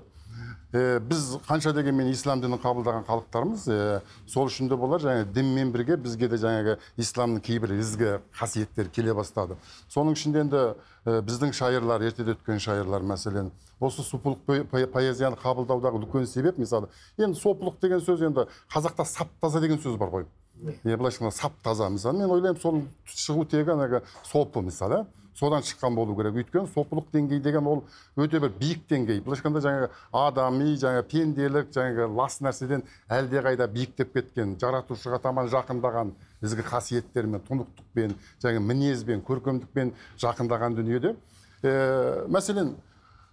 ә, 0.74 0.98
біз 1.00 1.36
қанша 1.46 1.72
дегенмен 1.74 2.08
ислам 2.10 2.40
дінін 2.42 2.58
қабылдаған 2.62 3.04
халықтармыз 3.06 3.66
ә, 3.70 4.00
сол 4.26 4.48
үшін 4.50 4.68
де 4.68 4.76
болар 4.76 5.00
жаңағы 5.02 5.28
дінмен 5.32 5.70
бірге 5.74 5.96
бізге 5.96 6.28
де 6.28 6.36
жаңағы 6.42 6.76
исламның 6.98 7.40
кейбір 7.46 7.74
ізгі 7.78 8.10
қасиеттері 8.40 8.90
келе 8.90 9.14
бастады 9.14 9.56
соның 9.94 10.16
ішінде 10.18 10.42
енді 10.44 10.62
ә, 11.06 11.20
біздің 11.22 11.52
шайырлар 11.54 12.02
ертеде 12.02 12.34
өткен 12.34 12.58
шайырлар 12.58 13.02
мәселен 13.06 13.52
осы 13.80 14.02
сопылық 14.02 14.38
по- 14.46 14.64
по- 14.70 14.86
поэзияны 14.98 15.36
қабылдаудағы 15.38 16.00
үлкен 16.02 16.26
себеп 16.26 16.58
мысалы 16.58 16.88
енді 17.18 17.38
сопылық 17.38 17.78
деген 17.82 18.00
сөз 18.00 18.22
енді 18.26 18.48
қазақта 18.72 19.04
сап 19.04 19.28
таза 19.40 19.60
деген 19.60 19.78
сөз 19.78 19.98
бар 19.98 20.08
ғой 20.10 20.26
е 20.64 20.96
былайша 20.96 21.18
айтқанда 21.24 21.34
сап 21.36 21.52
таза 21.62 21.88
мысалы 21.90 22.18
мен 22.18 22.30
ойлаймын 22.30 22.60
соның 22.62 22.86
шығу 23.10 23.44
тегі 23.50 23.74
анағы 23.74 24.02
сопы 24.24 24.62
мысалы 24.62 25.02
иә. 25.02 25.06
Содан 25.34 25.66
шыққан 25.66 25.94
болу 25.98 26.16
керек 26.16 26.38
өйткені 26.42 26.70
сопылық 26.74 27.10
деңгей 27.12 27.42
деген 27.42 27.66
ол 27.66 27.84
өте 28.16 28.40
бір 28.40 28.54
биік 28.60 28.86
деңгей 28.90 29.20
былайша 29.20 29.42
айтқанда 29.42 29.64
жаңағы 29.66 29.90
адами 30.22 30.72
жаңағы 30.78 31.06
пенделік 31.10 31.70
жаңағы 31.74 32.08
лас 32.14 32.40
нәрседен 32.40 32.86
әлдеқайда 33.10 33.68
биіктеп 33.74 34.14
кеткен 34.14 34.56
жаратушыға 34.62 35.20
таман 35.26 35.50
жақындаған 35.52 36.14
ізгі 36.44 36.66
қасиеттермен 36.70 37.42
тұнықтықпен 37.48 38.18
жаңағы 38.42 38.66
мінезбен 38.70 39.24
көркемдікпен 39.26 39.94
жақындаған 40.22 40.78
дүниеде 40.78 41.16
Е, 41.64 42.24
мәселен 42.28 42.74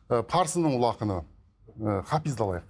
ә, 0.08 0.22
парсының 0.24 0.78
ұлы 0.78 0.88
ақыны 0.88 1.18
ә, 1.84 1.98
алайық 2.08 2.68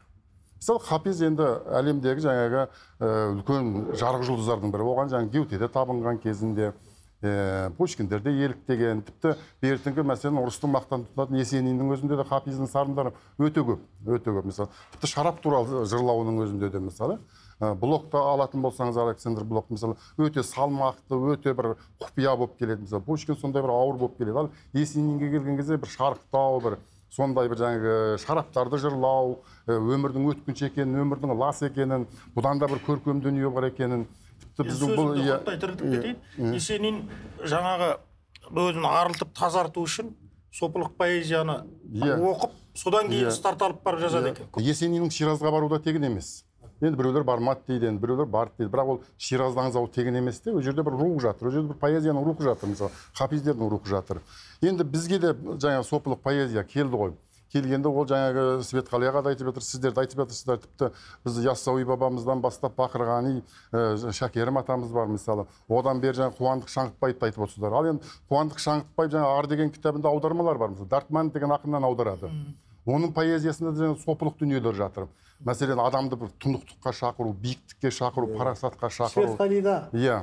мысалы 0.57 0.81
хафиз 0.88 1.19
енді 1.27 1.45
әлемдегі 1.77 2.23
жаңағы 2.25 2.63
ә, 2.65 3.09
үлкен 3.35 3.69
жарық 3.93 4.25
жұлдыздардың 4.25 4.73
бірі 4.73 4.88
оған 4.89 5.11
жаңағы 5.13 5.29
геутеде 5.35 5.69
табынған 5.69 6.17
кезінде 6.23 6.71
ә, 7.21 7.69
пушкиндер 7.77 8.21
де 8.25 8.31
еліктеген 8.33 9.03
тіпті 9.05 9.35
бертінгі 9.61 10.05
мәселен 10.09 10.39
ұрыстың 10.41 10.73
мақтан 10.73 11.05
тұтатын 11.09 11.39
есениннің 11.41 11.93
өзінде 11.95 12.17
де 12.17 12.25
хафиздің 12.27 12.69
сарындары 12.71 13.13
өте 13.37 13.63
көп 13.65 13.81
өте 14.07 14.33
көп. 14.33 14.49
Мысалы 14.49 14.69
тіпті 14.95 15.11
шарап 15.11 15.41
туралы 15.41 15.85
жырлауының 15.85 16.41
өзінде 16.45 16.71
де 16.73 16.81
мысалы 16.81 17.19
ә, 17.59 17.73
блокты 17.75 18.17
алатын 18.17 18.65
болсаңыз 18.65 18.97
александр 18.97 19.45
блок 19.45 19.69
мысалы 19.69 19.97
өте 20.17 20.43
салмақты 20.43 21.19
өте 21.35 21.53
бір 21.53 21.75
құпия 22.01 22.35
болып 22.37 22.57
келеді. 22.57 22.87
Мысалы 22.87 23.05
пушкин 23.05 23.37
сондай 23.37 23.61
бір 23.61 23.75
ауыр 23.75 23.99
болып 24.01 24.17
келеді. 24.17 24.37
Ал 24.37 24.49
есенинге 24.73 25.29
келген 25.29 25.57
кезде 25.61 25.77
бір 25.77 25.93
шарықтау 25.93 26.61
бір 26.65 26.79
сондай 27.11 27.49
бір 27.51 27.59
жаңағы 27.59 28.17
шараптарды 28.23 28.79
жырлау 28.79 29.41
ә, 29.67 29.75
өмірдің 29.75 30.29
өткінші 30.31 30.69
екенін 30.69 31.03
өмірдің 31.03 31.35
лас 31.35 31.59
екенін 31.67 32.07
бұдан 32.37 32.61
да 32.61 32.69
бір 32.71 32.79
көркем 32.85 33.19
дүние 33.21 33.51
бар 33.51 33.67
екенін 33.67 34.05
біздің 34.58 34.96
бұл 34.98 35.12
сөзімді 35.15 35.29
иә 35.29 35.58
тірілтіп 35.62 35.91
кетейін. 35.96 36.53
есенин 36.55 37.01
жаңағы 37.43 37.89
өзін 38.51 38.86
арылтып 38.89 39.34
тазарту 39.38 39.81
үшін 39.86 40.13
сопылық 40.51 40.96
поэзияны 41.00 41.63
Иә. 41.91 42.17
оқып 42.20 42.51
содан 42.75 43.08
кейін 43.10 43.27
Иә. 43.27 43.31
старт 43.31 43.62
алып 43.62 43.84
барып 43.84 44.00
жазады 44.01 44.29
екен. 44.34 44.46
Есениннің 44.58 45.10
ширазға 45.12 45.51
бару 45.51 45.70
да 45.70 45.79
тегін 45.79 46.05
емес. 46.05 46.43
Енді 46.81 46.98
біреулер 46.98 47.24
бармады 47.24 47.62
дейді 47.67 47.86
енді 47.88 48.01
біреулер 48.01 48.25
барды 48.25 48.51
дейді. 48.58 48.72
Бірақ 48.74 48.88
ол 48.89 49.01
шираздың 49.17 49.70
аңзауы 49.70 49.91
тегін 49.93 50.15
емес 50.17 50.39
те. 50.39 50.51
Ол 50.51 50.62
жерде 50.62 50.81
бір 50.84 50.91
рух 50.98 51.22
жатыр 51.22 51.48
ол 51.48 51.51
жерде 51.53 51.67
бір 51.70 51.77
поэзияның 51.77 52.25
рухы 52.25 52.43
жатыр. 52.43 52.70
Мысалы 52.70 52.91
хафиздердің 53.13 53.70
рухы 53.70 53.88
жатыр. 53.89 54.22
Енді 54.62 54.84
бізге 54.84 55.20
де 55.20 55.34
жаңағы 55.34 55.84
сопылық 55.86 56.17
поэзия 56.24 56.63
келді 56.63 56.98
ғой. 56.98 57.13
Келгенде 57.51 57.89
ол 57.89 58.08
жаңағы 58.08 58.63
светқали 58.65 59.10
аға 59.10 59.22
да 59.25 59.34
айтып 59.34 59.50
жатыр 59.51 59.65
сіздер 59.65 59.93
де 59.96 60.01
айтып 60.01 60.24
жатырсыздар. 60.24 60.62
Тіпті 60.63 60.89
біз 61.25 61.39
яссауи 61.46 61.86
бабамыздан 61.86 62.41
бастап 62.41 62.77
бақырғани 62.79 63.41
ә, 63.72 64.12
шәкерім 64.15 64.62
атамыз 64.62 64.91
бар 64.96 65.12
мысалы. 65.12 65.48
Одан 65.67 66.01
бері 66.01 66.22
жаңағы 66.22 66.38
қуандық 66.39 66.72
шаңғытбаевты 66.72 67.29
айтып 67.29 67.46
отырсыздар. 67.46 67.75
Ал 67.75 67.91
енді 67.91 68.12
қуандық 68.31 68.63
шаңғытбаев 68.63 69.15
жаңағы 69.15 69.39
ар 69.39 69.48
деген 69.51 69.72
кітабында 69.75 70.10
аудармалар 70.10 70.58
бар. 70.58 70.75
Мысалы 70.75 70.89
дартман 70.89 71.31
деген 71.31 71.51
ақыннан 71.51 71.88
аударады. 71.88 72.31
Оның 72.86 73.12
поэзиясында 73.13 73.75
да 73.77 73.93
сопылық 74.01 74.39
дүниелер 74.39 74.74
жатыр. 74.74 75.08
Мәселен 75.45 75.79
адамды 75.81 76.15
бір 76.19 76.29
тұнықтыққа 76.43 76.91
шақыру 76.93 77.33
биіктікке 77.33 77.89
шақыру 77.89 78.29
парасатқа 78.38 78.89
шақыру. 78.93 79.25
Иә. 79.93 80.17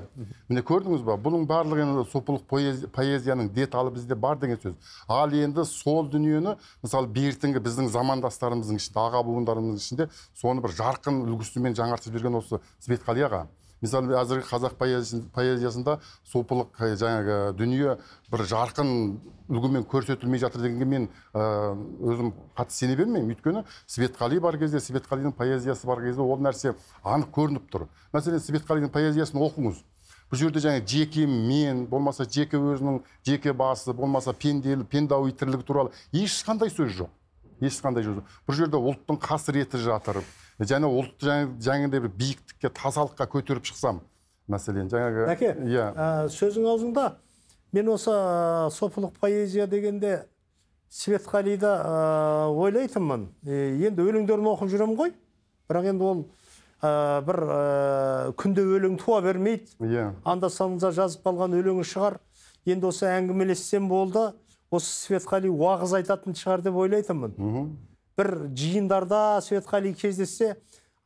Міне 0.49 0.63
көрдіңіз 0.63 1.03
ба? 1.03 1.17
Бұның 1.19 1.47
барлығы 1.51 1.83
енді 1.85 2.05
сопылық 2.13 2.45
поэзи- 2.49 2.89
поэзияның 2.95 3.51
деталі 3.53 3.91
бізде 3.91 4.15
бар 4.15 4.39
деген 4.39 4.57
сөз. 4.63 4.75
Ал 5.09 5.29
енді 5.31 5.65
сол 5.65 6.07
дүниені 6.09 6.57
мысалы 6.83 7.07
бертінгі 7.11 7.59
біздің 7.59 7.89
замандастарымыздың 7.91 8.79
ішінде 8.79 8.99
аға 9.03 9.25
буындарымыздың 9.27 9.79
ішінде 9.83 10.09
соны 10.39 10.63
бір 10.63 10.71
жарқын 10.79 11.25
үлгісімен 11.27 11.75
жаңартып 11.75 12.13
жіберген 12.15 12.39
осы 12.39 12.61
светқали 12.81 13.27
аға. 13.27 13.47
Мысалы 13.83 14.17
әзіргі 14.19 14.47
қазақ 14.49 14.77
поэзиясын- 14.79 15.27
поэзиясында 15.35 15.99
сопылық 16.27 16.79
э, 16.81 16.95
жаңағы 16.99 17.37
дүние 17.59 17.99
бір 18.31 18.45
жарқын 18.51 18.91
үлгімен 19.49 19.85
көрсетілмей 19.89 20.41
жатыр 20.43 20.63
дегенге 20.63 20.85
мен 20.85 21.09
ә, 21.33 21.75
өзім 22.05 22.33
қатты 22.59 22.75
сене 22.75 22.97
бермеймін 22.97 23.33
өйткені 23.33 23.63
светқали 23.89 24.41
бар 24.41 24.59
кезде 24.59 24.81
светқалидың 24.83 25.33
поэзиясы 25.39 25.87
бар 25.87 26.03
кезде 26.05 26.21
ол 26.21 26.43
нәрсе 26.43 26.75
анық 27.03 27.31
көрініп 27.33 27.71
тұр. 27.73 27.87
Мәселен 28.13 28.43
светқалидың 28.45 28.93
поэзиясын 28.93 29.41
оқыңыз. 29.41 29.81
Бұл 30.29 30.37
жерде 30.37 30.61
жаңағы 30.61 30.85
жеке 30.85 31.25
мен 31.25 31.87
болмаса 31.89 32.27
жеке 32.29 32.59
өзінің 32.61 33.01
жеке 33.25 33.55
басы 33.57 33.95
болмаса 33.97 34.35
пенделі 34.37 34.85
пендауи 34.85 35.33
тірлігі 35.33 35.65
туралы 35.65 35.95
ешқандай 36.13 36.69
сөз 36.69 36.93
жоқ. 36.99 37.09
Ешқандай 37.65 38.05
сөз 38.05 38.19
жоқ. 38.21 38.35
Бұл 38.45 38.59
жерде 38.59 38.77
ұлттың 38.77 39.17
қасіреті 39.25 39.81
жатыр. 39.81 40.21
Және 40.61 40.89
ұлтты 40.91 41.27
жаңа- 41.29 41.59
жаңағыдай 41.63 42.01
бір 42.03 42.13
биіктікке 42.19 42.69
тазалыққа 42.75 43.27
көтеріп 43.31 43.65
шықсам 43.69 44.01
мәселен 44.49 44.89
жаңағы 44.91 45.27
Бәке, 45.29 45.53
иә. 45.69 45.93
ә, 45.95 46.27
сөзің 46.29 46.67
аузыңда 46.73 47.13
мен 47.73 47.89
осы 47.89 48.11
ә, 48.11 48.71
сопылық 48.71 49.13
поэзия 49.21 49.67
дегенде 49.67 50.25
светқалида 50.91 51.73
ә, 51.85 52.49
ойлайтынмын. 52.57 53.27
Енді 53.45 54.03
өлеңдерін 54.09 54.47
оқып 54.55 54.71
жүремін 54.73 54.97
ғой. 54.97 55.13
Бірақ 55.69 55.89
енді 55.93 56.05
ол 56.09 56.23
ә, 56.81 57.21
бір 57.27 57.37
ә, 57.45 58.33
күнде 58.41 58.65
өлең 58.65 58.97
туа 59.03 59.21
бермейді. 59.21 59.69
Иә. 59.85 60.15
Анда 60.25 60.49
санда 60.49 60.91
жазып 60.97 61.27
қалған 61.27 61.53
өлеңі 61.61 61.85
шығар. 61.85 62.17
Енді 62.65 62.89
осы 62.89 63.05
әңгімелессем 63.13 63.89
болды. 63.89 64.31
Осы 64.73 64.89
светқали 65.09 65.49
уағыз 65.53 65.93
айтатын 66.01 66.33
шығар 66.37 66.63
деп 66.65 66.75
ойлайтынмын. 66.81 67.35
Мхм. 67.37 67.69
Бір 68.19 68.51
жиындарда 68.59 69.39
светқали 69.45 69.95
кездессе 69.95 70.57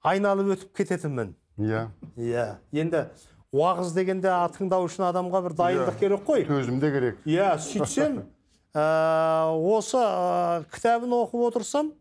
айналып 0.02 0.54
өтіп 0.56 0.76
кететінмін. 0.80 1.34
Иә. 1.60 1.86
Иә. 2.16 2.46
Енді 2.72 3.06
уағыз 3.52 3.92
дегенде 3.92 4.30
а, 4.32 4.46
тыңдау 4.52 4.86
үшін 4.88 5.04
адамға 5.10 5.42
бір 5.46 5.56
дайындық 5.58 5.98
керек 6.00 6.24
қой. 6.26 6.46
Төзім 6.48 6.80
де 6.80 6.90
керек. 6.94 7.18
Иә 7.28 7.50
сөйтсем 7.60 8.22
ә, 8.74 9.52
осы 9.52 10.00
ә, 10.00 10.64
кітабын 10.72 11.12
оқып 11.18 11.44
отырсам 11.50 11.92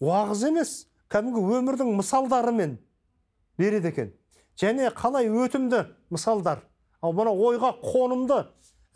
уағыз 0.00 0.46
емес 0.48 0.72
кәдімгі 1.12 1.44
өмірдің 1.58 1.92
мысалдарымен 2.00 2.78
береді 3.60 3.92
екен. 3.92 4.14
Және 4.58 4.88
қалай 4.96 5.28
өтімді 5.28 5.84
мысалдар. 6.10 6.64
Ал 7.02 7.12
мына 7.12 7.30
ойға 7.36 7.74
қонымды 7.84 8.46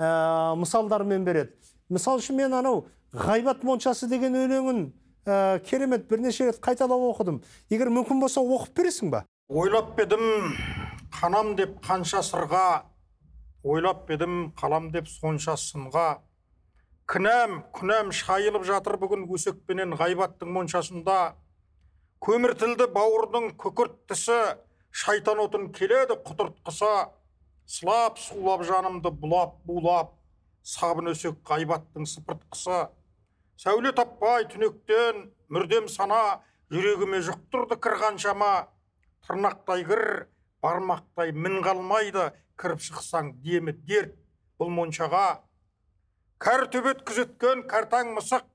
ә, 0.01 0.57
мысалдармен 0.57 1.29
береді. 1.29 1.53
Мысалы 1.93 2.25
үшін 2.25 2.41
мен 2.41 2.57
анау 2.57 2.87
ғайбат 3.13 3.63
моншасы 3.69 4.09
деген 4.09 4.35
өлеңін 4.41 4.87
ә, 5.27 5.61
керемет 5.65 6.09
бірнеше 6.09 6.49
рет 6.51 6.61
қайталап 6.61 7.03
оқыдым. 7.13 7.43
Егер 7.71 7.91
мүмкін 7.91 8.21
болса 8.21 8.41
оқып 8.41 8.75
бересің 8.79 9.11
ба? 9.11 9.25
Ойлап 9.49 9.99
едім 10.01 10.55
қанам 11.13 11.55
деп 11.57 11.79
қанша 11.85 12.23
сырға 12.27 12.85
ойлап 13.63 14.11
едім 14.11 14.53
қалам 14.59 14.91
деп 14.93 15.09
сонша 15.09 15.55
сынға. 15.57 16.23
Кінәм 17.11 17.63
күнәм 17.77 18.13
шайылып 18.15 18.65
жатыр 18.67 18.97
бүгін 18.99 19.27
өсекпенен 19.31 19.95
ғайбаттың 19.99 20.51
моншасында. 20.55 21.35
Көмір 22.23 22.55
тілді 22.59 22.87
бауырдың 22.95 23.53
күкірттісі 23.59 24.39
шайтан 24.91 25.43
отын 25.43 25.69
келеді 25.75 26.17
құтыртқысы 26.23 26.91
сылап 27.67 28.19
сулап 28.23 28.63
жанымды 28.67 29.11
бұлап 29.11 29.59
булап 29.67 30.15
сабын 30.63 31.11
өсек 31.13 31.41
ғайбаттың 31.49 32.07
сыпыртқысы. 32.07 32.89
Сәуле 33.61 33.93
таппай 33.97 34.47
түнектен 34.53 35.29
мүрдем 35.53 35.89
сана 35.89 36.43
жүрегіме 36.73 37.21
жұқтырды 37.27 37.79
кір 37.83 37.99
қаншама 38.01 38.53
тырнақтай 39.27 39.85
кір 39.89 40.05
бармақтай 40.65 41.33
мін 41.33 41.61
қалмайды 41.65 42.31
кіріп 42.61 42.83
шықсаң 42.87 43.35
демі 43.43 43.75
дерт 43.87 44.15
бұл 44.61 44.71
моншаға. 44.71 45.43
Кәр 46.43 46.67
төбет 46.71 47.03
күзеткен 47.07 47.67
кәртаң 47.71 48.15
мысық 48.17 48.47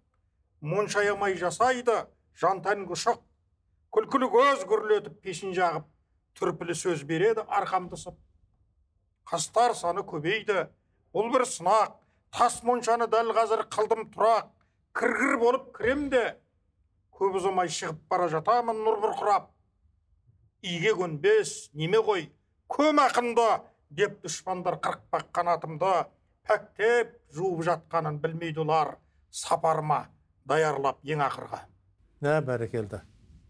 моншаямай 0.62 1.38
жасайды 1.40 2.06
жан 2.40 2.64
тән 2.64 2.88
күлкілі 3.98 4.28
көз 4.30 4.66
гүрлетіп 4.68 5.22
пешін 5.24 5.54
жағып 5.58 5.86
түрпілі 6.38 6.76
сөз 6.76 7.04
береді 7.08 7.46
арқамды 7.48 7.98
сып. 7.98 8.18
Қастар 9.26 9.74
саны 9.76 10.04
көбейді 10.06 10.68
бұл 11.16 11.32
бір 11.34 11.48
сынақ. 11.48 11.96
Тас 12.32 12.60
моншаны 12.64 13.08
дәл 13.08 13.32
қазір 13.34 13.64
қылдым 13.72 14.10
тұрақ. 14.14 14.52
Кіргір 14.98 15.38
болып 15.42 15.72
кірем 15.78 16.10
де 16.10 16.24
көп 17.14 17.40
ұзамай 17.40 17.70
шығып 17.70 18.04
бара 18.10 18.28
жатамын 18.34 18.84
нұр 18.84 19.02
бұрқырап 19.06 19.50
иге 20.66 20.94
көнбес 20.98 21.70
неме 21.74 22.02
ғой 22.04 22.30
көм 22.72 23.04
ақынды? 23.06 23.50
деп 23.90 24.20
дұшпандар 24.24 24.78
қырықпақ 24.84 25.30
қанатымды 25.36 25.92
пәктеп 26.48 27.14
жуып 27.36 27.64
жатқанын 27.68 28.20
білмейді 28.24 28.64
олар. 28.64 28.98
Сапарыма 29.32 30.08
даярлап 30.48 31.00
ең 31.04 31.22
ақырға 31.26 31.62
ә 32.24 32.40
бәрекелді. 32.42 33.02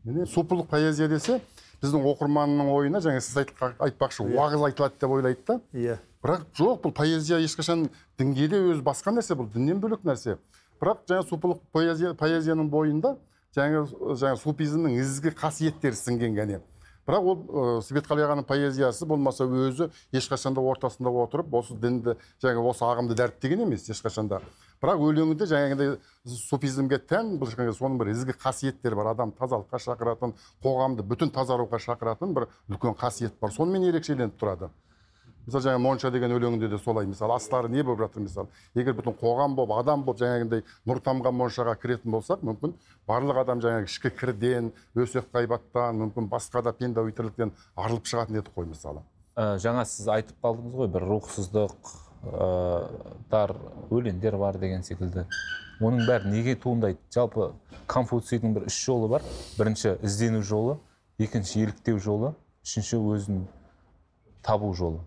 Міне 0.04 0.26
сопылық 0.28 0.68
поэзия 0.72 1.08
десе 1.08 1.40
біздің 1.82 2.04
оқырманның 2.12 2.72
ойына 2.74 3.02
жаңа 3.04 3.22
сіз 3.22 3.38
айтпақшы 3.40 4.26
уағыз 4.26 4.66
айтылады 4.70 5.00
деп 5.00 5.14
ойлайды 5.14 5.44
да. 5.48 5.60
Иә. 5.74 5.98
Бірақ 6.24 6.48
жоқ 6.58 6.82
бұл 6.84 6.94
поэзия 6.98 7.40
ешқашан 7.40 7.88
дінге 8.18 8.48
де 8.52 8.60
өзі 8.74 8.84
басқа 8.84 9.14
нәрсе 9.16 9.38
бұл 9.38 9.48
діннен 9.54 9.80
бөлек 9.80 10.04
нәрсе. 10.04 10.38
Бірақ 10.82 11.04
жаңа 11.10 11.28
сопылық 11.30 11.62
поэзия 11.74 12.14
поэзияның 12.18 12.70
бойында 12.70 13.18
жаңа 13.56 13.86
жаңа 14.16 14.38
суфизмнің 14.42 14.98
ізгі 15.02 15.34
қасиеттері 15.38 15.98
сіңген 15.98 16.36
кәне. 16.38 16.62
Бірақ 17.08 17.24
ол 17.24 17.38
ә, 17.40 17.82
светқали 17.88 18.26
ағаның 18.26 18.44
поэзиясы 18.44 19.06
болмаса 19.08 19.46
өзі 19.48 19.88
ешқашан 20.12 20.58
да 20.58 20.62
ортасында 20.62 21.14
отырып 21.24 21.54
осы 21.56 21.78
дінді 21.80 22.18
жаңа 22.44 22.64
осы 22.68 22.84
ағымды 22.84 23.16
дәріптеген 23.16 23.64
емес 23.64 23.88
ешқашан 23.88 24.28
да. 24.28 24.42
Бірақ 24.84 25.06
өлеңінде 25.08 25.48
жаңағыдай 25.48 25.96
суфизмге 26.28 27.00
тән 27.00 27.38
жаңағы 27.40 27.78
соның 27.80 27.96
бір 28.02 28.12
ізгі 28.12 28.36
қасиеттері 28.44 29.00
бар. 29.00 29.14
Адам 29.16 29.32
тазалыққа 29.40 29.80
шақыратын 29.86 30.36
қоғамды 30.60 31.08
бүтін 31.08 31.32
тазаруға 31.32 31.80
шақыратын 31.80 32.36
бір 32.36 32.50
үлкен 32.68 33.00
қасиет 33.00 33.40
бар. 33.40 33.56
Сонымен 33.56 33.88
ерекшеленіп 33.88 34.36
тұрады. 34.36 34.70
Мысалы 35.48 35.64
жаңағы 35.66 35.84
монша 35.88 36.12
деген 36.12 36.38
өлеңінде 36.38 36.70
де 36.70 36.78
солай 36.84 37.08
мысалы 37.08 37.36
астары 37.40 37.70
не 37.74 37.84
болып 37.84 38.06
жатыр 38.06 38.28
мысалы 38.28 38.48
егер 38.76 38.94
бүтін 39.00 39.18
қоғам 39.18 39.56
болып 39.56 39.78
адам 39.80 40.04
болып 40.04 40.22
жаңағындай 40.22 40.64
нұр 40.86 41.04
тамған 41.04 41.40
моншаға 41.42 41.76
кіретін 41.82 42.12
болсақ 42.12 42.44
мүмкін 42.44 42.78
барлық 43.08 43.44
адам 43.44 43.64
жаңағы 43.64 43.88
ішкі 43.88 44.14
кірден 44.20 44.74
өсек 44.96 45.32
ғайбаттан 45.34 46.04
мүмкін 46.06 46.32
басқа 46.32 46.64
да 46.68 46.76
пенде 46.76 47.06
тірліктен 47.12 47.56
арылып 47.76 48.12
шығатын 48.12 48.42
едік 48.42 48.52
қой 48.56 48.68
мысалы 48.74 49.08
Ә, 49.38 49.60
жаңа 49.62 49.84
сіз 49.86 50.08
айтып 50.10 50.38
қалдыңыз 50.42 50.76
ғой 50.80 50.88
бір 50.90 51.04
рухсыздық 51.12 51.90
ә, 52.26 52.46
дар 53.30 53.52
өлеңдер 53.94 54.34
бар 54.42 54.58
деген 54.58 54.82
секілді. 54.82 55.28
Оның 55.78 56.08
бәрі 56.08 56.32
неге 56.32 56.56
туындайды? 56.58 56.98
Жалпы 57.14 57.52
конфуцийдің 57.86 58.56
бір 58.56 58.66
үш 58.72 58.80
жолы 58.82 59.12
бар. 59.12 59.28
Бірінші 59.60 60.00
іздену 60.02 60.42
жолы. 60.42 60.80
Екінші 61.22 61.68
еліктеу 61.68 62.02
жолы. 62.02 62.34
Үшінші 62.66 62.98
өзін 62.98 63.44
табу 64.42 64.72
жолы. 64.74 65.04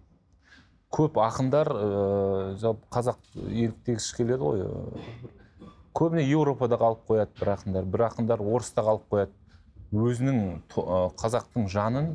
Көп 0.90 1.18
ақындар 1.22 1.70
ә, 1.70 2.54
жалпы 2.58 2.88
қазақ 2.90 3.18
еліктегісі 3.46 4.16
келеді 4.16 4.42
ғой 4.42 4.64
ә, 4.64 4.70
көбіне 5.94 6.24
еуропада 6.26 6.78
қалып 6.80 7.04
қояды 7.08 7.38
бір 7.38 7.52
ақындар 7.54 7.86
бір 7.86 8.06
ақындар 8.08 8.42
орыста 8.42 8.82
қалып 8.86 9.06
қояды. 9.10 9.36
Өзінің 9.90 10.40
ә, 10.66 10.98
қазақтың 11.18 11.68
жанын 11.70 12.10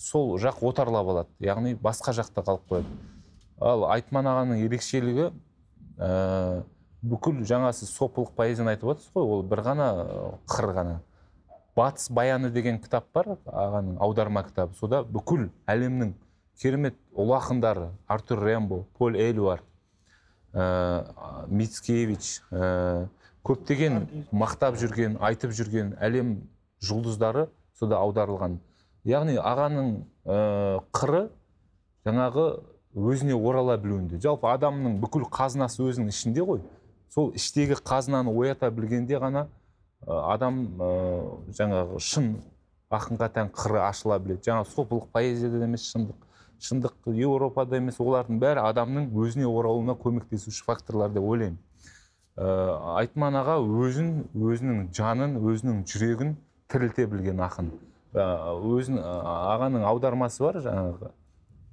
сол 0.00 0.38
жақ 0.40 0.62
отарлап 0.64 1.12
алады 1.12 1.44
яғни 1.44 1.74
басқа 1.76 2.16
жақта 2.16 2.44
қалып 2.44 2.64
қояды. 2.72 2.96
Ал 3.60 3.86
айтман 3.92 4.26
ағаның 4.32 4.64
ерекшелігі 4.64 5.30
ә, 5.98 6.64
бүкіл 7.04 7.44
жаңа 7.44 7.72
сіз 7.76 7.92
сопылық 7.92 8.32
поэзияны 8.36 8.74
айтып 8.74 8.94
отырсыз 8.94 9.12
ғой 9.12 9.28
ол 9.36 9.44
бір 9.44 9.60
ғана 9.68 9.88
қыр 10.48 10.72
ғана. 10.72 10.98
Батыс 11.76 12.08
баяны 12.08 12.50
деген 12.54 12.80
кітап 12.80 13.10
бар 13.12 13.36
ағаның 13.44 13.98
аударма 14.00 14.44
кітабы. 14.46 14.76
Сода 14.78 15.02
бүкіл 15.04 15.50
әлемнің 15.68 16.14
керемет 16.60 16.96
ұлы 17.14 17.36
ақындары 17.38 17.90
артур 18.06 18.44
рембо 18.44 18.84
поль 18.98 19.18
элюар 19.18 19.62
ә, 20.52 21.46
мицкевич 21.48 22.40
ә, 22.50 23.08
көптеген 23.44 24.04
мақтап 24.32 24.78
жүрген 24.80 25.18
айтып 25.20 25.52
жүрген 25.56 25.94
әлем 26.00 26.36
жұлдыздары 26.84 27.48
сода 27.78 27.98
аударылған. 28.00 28.58
Яғни 29.04 29.36
ағаның 29.36 29.90
ә, 30.24 30.80
қыры 30.94 31.26
жаңағы 32.06 32.46
өзіне 32.94 33.34
орала 33.34 33.76
білуінде. 33.80 34.20
Жалпы 34.22 34.48
адамның 34.52 34.98
бүкіл 35.02 35.26
қазынасы 35.32 35.82
өзінің 35.84 36.12
ішінде 36.14 36.44
ғой. 36.46 36.62
Сол 37.12 37.32
іштегі 37.36 37.76
қазынаны 37.82 38.32
оята 38.32 38.70
білгенде 38.70 39.18
ғана 39.20 39.48
адам 40.06 40.60
ә, 40.78 40.90
жаңағы 41.58 42.00
шын 42.00 42.30
ақынға 42.94 43.28
тән 43.34 43.50
қыры 43.54 43.82
ашыла 43.84 44.18
біледі. 44.22 44.44
Жаңағы 44.46 44.70
сопылық 44.72 45.10
поэзияда 45.12 45.60
да 45.60 45.68
емес 45.68 45.88
шындық. 45.90 46.16
Шындық 46.64 47.08
еуропада 47.12 47.76
емес 47.78 48.00
олардың 48.00 48.40
бәрі 48.42 48.64
адамның 48.64 49.10
өзіне 49.20 49.46
оралуына 49.48 49.96
көмектесуші 50.00 50.64
факторлар 50.64 51.12
деп 51.12 51.26
ойлаймын. 51.28 51.58
Ә, 52.36 52.46
айтман 53.00 53.36
аға 53.38 53.58
өзін 53.62 54.24
өзінің 54.34 54.88
жанын 54.96 55.36
өзінің 55.38 55.84
жүрегін 55.90 56.34
тірілте 56.72 57.06
білген 57.10 57.42
ақын. 57.44 57.70
Ә, 58.14 58.24
өзін 58.74 58.98
ағаның 58.98 59.86
аудармасы 59.86 60.42
бар 60.42 60.60
жаңағы 60.64 61.12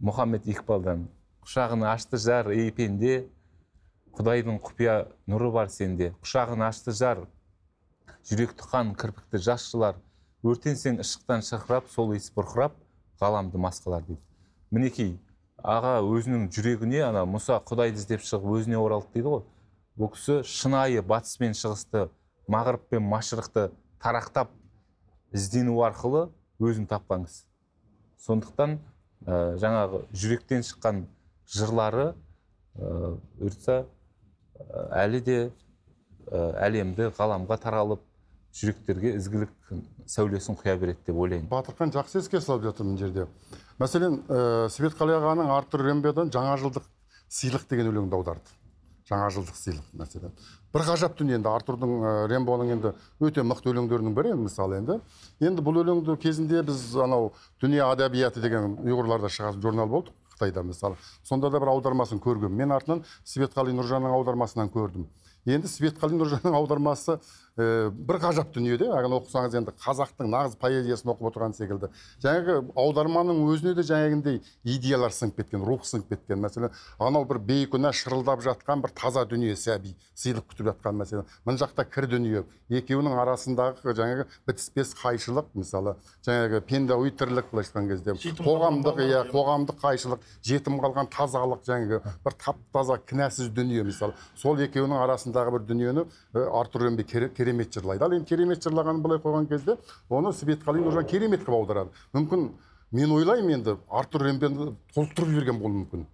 мұхаммед 0.01 0.47
иқбалдан. 0.51 1.07
Құшағын 1.45 1.87
ашты 1.89 2.19
жар 2.21 2.51
ей 2.53 2.71
пенде 2.75 3.25
құдайдың 4.17 4.59
құпия 4.61 5.07
нұры 5.29 5.49
бар 5.53 5.71
сенде. 5.73 6.11
Құшағын 6.21 6.67
ашты 6.67 6.93
жар 6.93 7.23
жүректі 8.29 8.67
қан 8.69 8.93
кірпікті 8.93 9.41
жас 9.41 9.65
жылар 9.71 9.97
өртенсең 10.45 10.99
ышықтан 11.01 11.45
шырқырап 11.45 11.89
сол 11.89 12.13
иіс 12.13 12.29
бұрқырап 12.35 12.75
ғаламды 13.21 13.61
масқалар 13.61 14.05
дейді. 14.05 14.21
Мінекей 14.71 15.17
аға 15.61 15.99
өзінің 16.01 16.47
жүрегіне 16.53 17.03
ана 17.05 17.25
мұса 17.29 17.59
құдайды 17.67 17.99
іздеп 18.01 18.23
шығып 18.25 18.55
өзіне 18.57 18.79
оралды 18.81 19.11
дейді 19.13 19.33
ғой. 19.35 19.43
Бұл 19.99 20.11
кісі 20.15 20.39
шынайы 20.47 21.03
батыс 21.05 21.37
пен 21.37 21.53
шығысты 21.57 22.07
мағрып 22.49 22.87
пен 22.89 23.03
машрықты 23.05 23.69
тарақтап 24.01 24.49
іздену 25.35 25.77
арқылы 25.85 26.29
өзін 26.59 26.87
тапқан 26.89 27.27
кісі. 27.27 27.43
Сондықтан 28.25 28.77
ә, 29.25 29.57
жаңағы 29.61 30.05
жүректен 30.13 30.65
шыққан 30.65 31.03
жырлары 31.51 32.11
ә, 32.79 33.17
ә, 33.67 33.83
әлі 35.03 35.21
де 35.25 35.39
ә, 35.45 36.47
әлемді 36.65 37.11
ғаламға 37.17 37.59
таралып 37.61 38.01
жүректерге 38.55 39.15
ізгілік 39.17 39.51
сәулесін 40.09 40.57
құя 40.59 40.75
береді 40.79 41.05
деп 41.07 41.17
ойлаймын. 41.17 41.49
Батырхан 41.51 41.93
жақсы 41.93 42.19
еске 42.19 42.41
салып 42.41 42.65
жатыр 42.67 42.87
мына 42.87 42.99
жерде. 42.99 43.27
Мәселен 43.79 44.21
ә, 44.27 44.69
светқали 44.69 45.15
ағаның 45.17 45.51
артур 45.55 45.85
рембеден 45.87 46.31
жаңа 46.33 46.57
жылдық 46.59 46.87
сыйлық 47.31 47.67
деген 47.69 47.91
өлеңді 47.93 48.17
аударды. 48.19 48.57
Жаңа 49.09 49.29
жылдық 49.31 49.55
сыйлық 49.55 49.87
мәселен. 49.97 50.35
Бір 50.73 50.85
ғажап 50.87 51.17
дүние 51.19 51.39
енді. 51.39 51.49
Артурдың 51.51 51.95
ә, 51.99 52.11
рембоның 52.31 52.73
енді 52.75 52.93
өте 53.23 53.43
мықты 53.43 53.71
өлеңдерінің 53.71 54.15
бірі 54.15 54.35
мысалы 54.39 54.81
енді. 54.81 54.99
Енді 55.39 55.63
бұл 55.63 55.81
өлеңді 55.83 56.17
кезінде 56.21 56.63
біз 56.67 56.83
анау 56.95 57.31
дүние 57.63 57.83
әдебиеті 57.87 58.43
деген 58.43 58.77
ұйғырларда 58.83 59.31
шығатын 59.31 59.63
журнал 59.63 59.89
болды 59.91 60.15
қытайда 60.41 60.63
мысалы. 60.63 60.95
Сонда 61.23 61.49
да 61.49 61.59
бір 61.59 61.73
аудармасын 61.75 62.21
көргенмін 62.23 62.63
мен 62.63 62.71
артынан 62.71 63.03
светқали 63.25 63.75
нұржанның 63.75 64.15
аудармасынан 64.15 64.71
көрдім. 64.73 65.07
Енді 65.45 65.69
светқали 65.69 66.17
нұржанның 66.17 66.55
аудармасы 66.57 67.19
ә, 67.57 67.89
бір 67.91 68.19
ғажап 68.23 68.53
дүние 68.55 68.77
де 68.79 68.87
ағын 68.91 69.15
оқысаңыз 69.17 69.57
енді 69.59 69.73
қазақтың 69.81 70.29
нағыз 70.31 70.55
поэзиясын 70.61 71.11
оқып 71.11 71.27
отырған 71.31 71.55
секілді. 71.57 71.89
Жаңағы 72.23 72.55
аударманың 72.77 73.41
өзіне 73.51 73.73
де 73.75 73.83
жаңағындай 73.87 74.41
идеялар 74.63 75.11
сіңіп 75.11 75.41
кеткен 75.41 75.65
рух 75.67 75.83
сіңіп 75.87 76.13
кеткен 76.15 76.39
мәселен 76.43 76.71
анау 76.99 77.25
бір 77.27 77.41
бейкүнә 77.49 77.91
шырылдап 77.91 78.43
жатқан 78.45 78.81
бір 78.85 78.93
таза 78.95 79.25
дүние 79.25 79.55
сәби 79.59 79.95
сыйлық 80.15 80.47
күтіп 80.51 80.71
жатқан 80.71 80.99
мәселен. 81.01 81.25
Мына 81.45 81.59
жақта 81.61 81.85
кір 81.89 82.07
дүние 82.11 82.43
екеуінің 82.71 83.17
арасындағы 83.19 83.95
жаңағы 83.97 84.27
бітіспес 84.47 84.93
қайшылық 85.01 85.51
мысалы 85.57 85.95
жаңағы 86.23 86.61
пендауи 86.69 87.11
тірлік 87.11 87.49
былайша 87.51 87.71
айтқан 87.71 87.89
кезде 87.89 88.15
қоғамдық 88.41 89.01
иә 89.03 89.21
қоғамдық 89.31 89.81
қайшылық 89.81 90.23
жетім 90.45 90.77
қалған 90.83 91.09
тазалық 91.11 91.65
жаңағы 91.67 91.99
бір 92.23 92.37
тап 92.39 92.61
таза 92.73 92.97
кінәсіз 92.97 93.49
дүние 93.51 93.83
мысалы. 93.83 94.13
Сол 94.35 94.59
екеуінің 94.61 95.01
арасындағы 95.03 95.51
бір 95.57 95.65
дүниені 95.67 96.05
ә, 96.33 96.47
артур 96.61 96.85
рембе 96.87 97.03
кере- 97.03 97.29
керемет 97.51 97.73
жырлайды 97.73 98.03
ал 98.03 98.13
енді 98.13 98.29
керемет 98.29 98.63
жырлағанын 98.63 99.01
былай 99.01 99.19
қойған 99.19 99.47
кезде 99.49 99.77
оны 100.09 100.31
светқали 100.31 100.81
нұржан 100.81 101.07
керемет 101.07 101.43
қылып 101.43 101.57
аударады 101.59 101.89
мүмкін 102.13 102.49
мен 102.91 103.11
ойлаймын 103.11 103.59
енді 103.59 103.77
артур 103.89 104.25
рембенді 104.27 104.73
толықтырып 104.95 105.29
жіберген 105.31 105.59
болуы 105.59 105.81
мүмкін. 105.81 106.05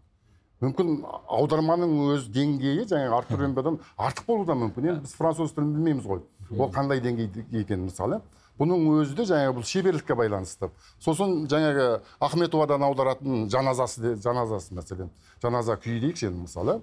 Мүмкін 0.61 0.91
аударманың 1.29 1.93
өз 2.15 2.27
деңгейі 2.33 2.87
жаңағы 2.89 3.17
артур 3.17 3.41
рембодан 3.43 3.79
артық 3.97 4.25
болуы 4.27 4.45
да 4.45 4.55
мүмкін. 4.57 4.89
Енді 4.91 5.05
біз 5.05 5.13
француз 5.17 5.53
тілін 5.53 5.73
білмейміз 5.75 6.05
ғой. 6.05 6.21
Ол 6.57 6.71
қандай 6.73 7.01
деңгейде 7.01 7.45
екенін 7.61 7.89
мысалы. 7.91 8.21
Бұның 8.57 8.87
өзі 8.97 9.13
де 9.17 9.25
жаңағы 9.29 9.53
бұл 9.53 9.65
шеберлікке 9.69 10.15
байланысты. 10.17 10.71
Сосын 10.97 11.45
жаңағы 11.49 12.01
ахметовадан 12.19 12.85
аударатын 12.87 13.45
жаназасы 13.53 14.01
де 14.01 14.15
жаназасы 14.21 14.73
мәселен. 14.73 15.11
Жаназа 15.43 15.77
күйі 15.77 16.01
дейікші 16.07 16.31
енді 16.31 16.47
мысалы. 16.47 16.79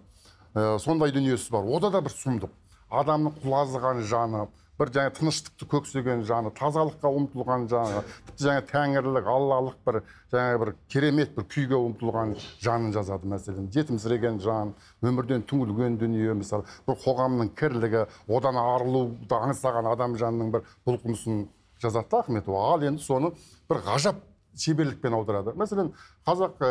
Ә, 0.55 0.79
сондай 0.79 1.11
дүниесі 1.11 1.51
бар. 1.51 1.67
Ода 1.67 1.91
да 1.91 2.03
бір 2.03 2.15
сұмдық. 2.15 2.55
Адамның 3.01 3.41
құлазыған 3.43 4.05
жаны 4.11 4.47
бір 4.79 4.91
жаңа 4.95 5.13
тыныштықты 5.15 5.67
көксеген 5.71 6.25
жаны 6.27 6.51
тазалыққа 6.59 7.11
ұмтылған 7.19 7.67
жаны 7.71 8.01
тіпті 8.27 8.47
жаңа 8.47 8.65
тәңірлік 8.71 9.29
аллалық 9.31 9.77
бір 9.87 10.01
жаңа 10.33 10.59
бір 10.63 10.73
керемет 10.91 11.35
бір 11.37 11.47
күйге 11.55 11.79
ұмтылған 11.79 12.35
жанын 12.65 12.95
жазады 12.97 13.31
мәселен. 13.31 13.71
Жетімсіреген 13.71 14.41
жан 14.43 14.75
өмірден 15.07 15.47
түңілген 15.47 15.99
дүние 16.03 16.35
мысалы. 16.41 16.67
Бір 16.89 16.99
қоғамның 17.05 17.55
кірлігі 17.55 18.07
одан 18.27 18.59
арылуды 18.59 19.39
аңсаған 19.39 19.93
адам 19.95 20.19
жанының 20.19 20.51
бір 20.57 20.67
бұлқынысын 20.89 21.47
жазады 21.83 22.11
да 22.11 22.25
ахметова. 22.25 22.67
Ал 22.75 22.83
енді 22.83 23.03
соны 23.05 23.31
бір 23.71 23.85
ғажап 23.87 24.23
шеберлікпен 24.59 25.15
аударады 25.15 25.55
мәселен 25.59 25.93
қазақ 26.25 26.63
ә, 26.65 26.69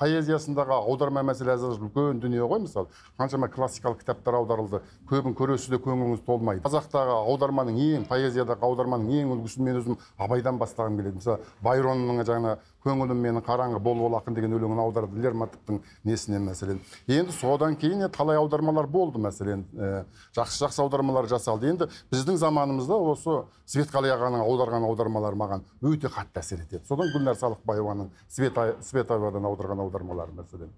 поэзиясындағы 0.00 0.72
аударма 0.72 1.22
мәселесі 1.28 1.68
үлкен 1.74 2.20
дүние 2.22 2.46
ғой 2.48 2.62
мысалы. 2.64 2.88
Қаншама 3.20 3.50
классикалық 3.52 4.00
кітаптар 4.00 4.38
аударылды. 4.40 4.80
Көбін 5.10 5.36
көресіз 5.36 5.74
де 5.74 5.80
көңіліңіз 5.84 6.24
толмайды. 6.24 6.64
Қазақтағы 6.64 7.18
аударманың 7.28 7.76
ең 7.76 8.08
поэзиядағы 8.08 8.64
аударманың 8.64 9.12
ең 9.20 9.34
үлгісін 9.36 9.68
мен 9.68 9.80
өзім 9.82 9.98
абайдан 10.16 10.58
бастағым 10.60 10.96
келеді. 10.96 11.20
Мысалы 11.20 11.40
байронның 11.60 12.24
жаңа 12.24 12.56
көңілім 12.80 13.20
менің 13.20 13.44
қараңғы 13.44 13.80
бол 13.84 13.98
бол 14.00 14.16
ақын 14.16 14.36
деген 14.38 14.56
өлеңін 14.56 14.80
аударды 14.80 15.20
лермонтовтың 15.20 15.82
несінен 16.08 16.46
мәселен. 16.48 16.80
Енді 17.06 17.34
содан 17.36 17.76
кейін 17.76 18.08
талай 18.08 18.40
аудармалар 18.40 18.88
болды 18.88 19.20
мәселен. 19.20 19.66
Ә, 19.76 20.06
жақсы 20.36 20.64
жақсы 20.64 20.80
аудармалар 20.80 21.28
жасалды. 21.28 21.68
Енді 21.68 21.90
біздің 22.12 22.40
заманымызда 22.40 22.96
осы 22.96 23.42
светқали 23.68 24.08
ағаның 24.14 24.46
аударған 24.46 24.86
аудармалары 24.88 25.36
маған 25.36 25.66
өте 25.84 26.08
қатты 26.08 26.40
әсер 26.40 26.64
етеді. 26.64 26.86
Содан 26.88 27.12
гүлнәр 27.12 27.36
салықбаеваның 27.38 28.08
света 28.28 28.69
световадан 28.84 29.46
аударған 29.48 29.84
аудармалары 29.84 30.34
мәселен. 30.36 30.72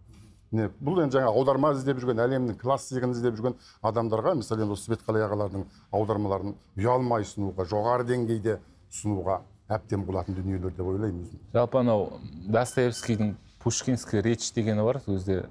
Не 0.53 0.67
бұл 0.85 1.01
енді 1.01 1.17
жаңа 1.17 1.31
аударма 1.33 1.71
іздеп 1.73 2.01
жүрген 2.03 2.21
әлемнің 2.21 2.59
классигін 2.61 3.15
іздеп 3.15 3.39
жүрген 3.39 3.55
адамдарға 3.89 4.35
мысалы 4.37 4.67
енді 4.67 4.75
осы 4.77 4.91
светқали 4.91 5.23
ағалардың 5.25 5.65
аудармаларын 5.97 6.53
ұялмай 6.77 7.25
ұсынуға 7.25 7.65
жоғары 7.71 8.05
деңгейде 8.11 8.59
ұсынуға 8.93 9.39
әбден 9.73 10.05
болатын 10.05 10.37
дүниелер 10.37 10.75
деп 10.77 10.85
ойлаймын 10.93 11.25
өзім. 11.25 11.41
Жалпы 11.55 11.81
анау 11.81 12.21
достоевскийдің 12.53 13.35
пушкинский 13.65 14.21
речь 14.21 14.53
дегені 14.53 14.85
бар 14.85 15.01
сол 15.01 15.17
кезде 15.17 15.47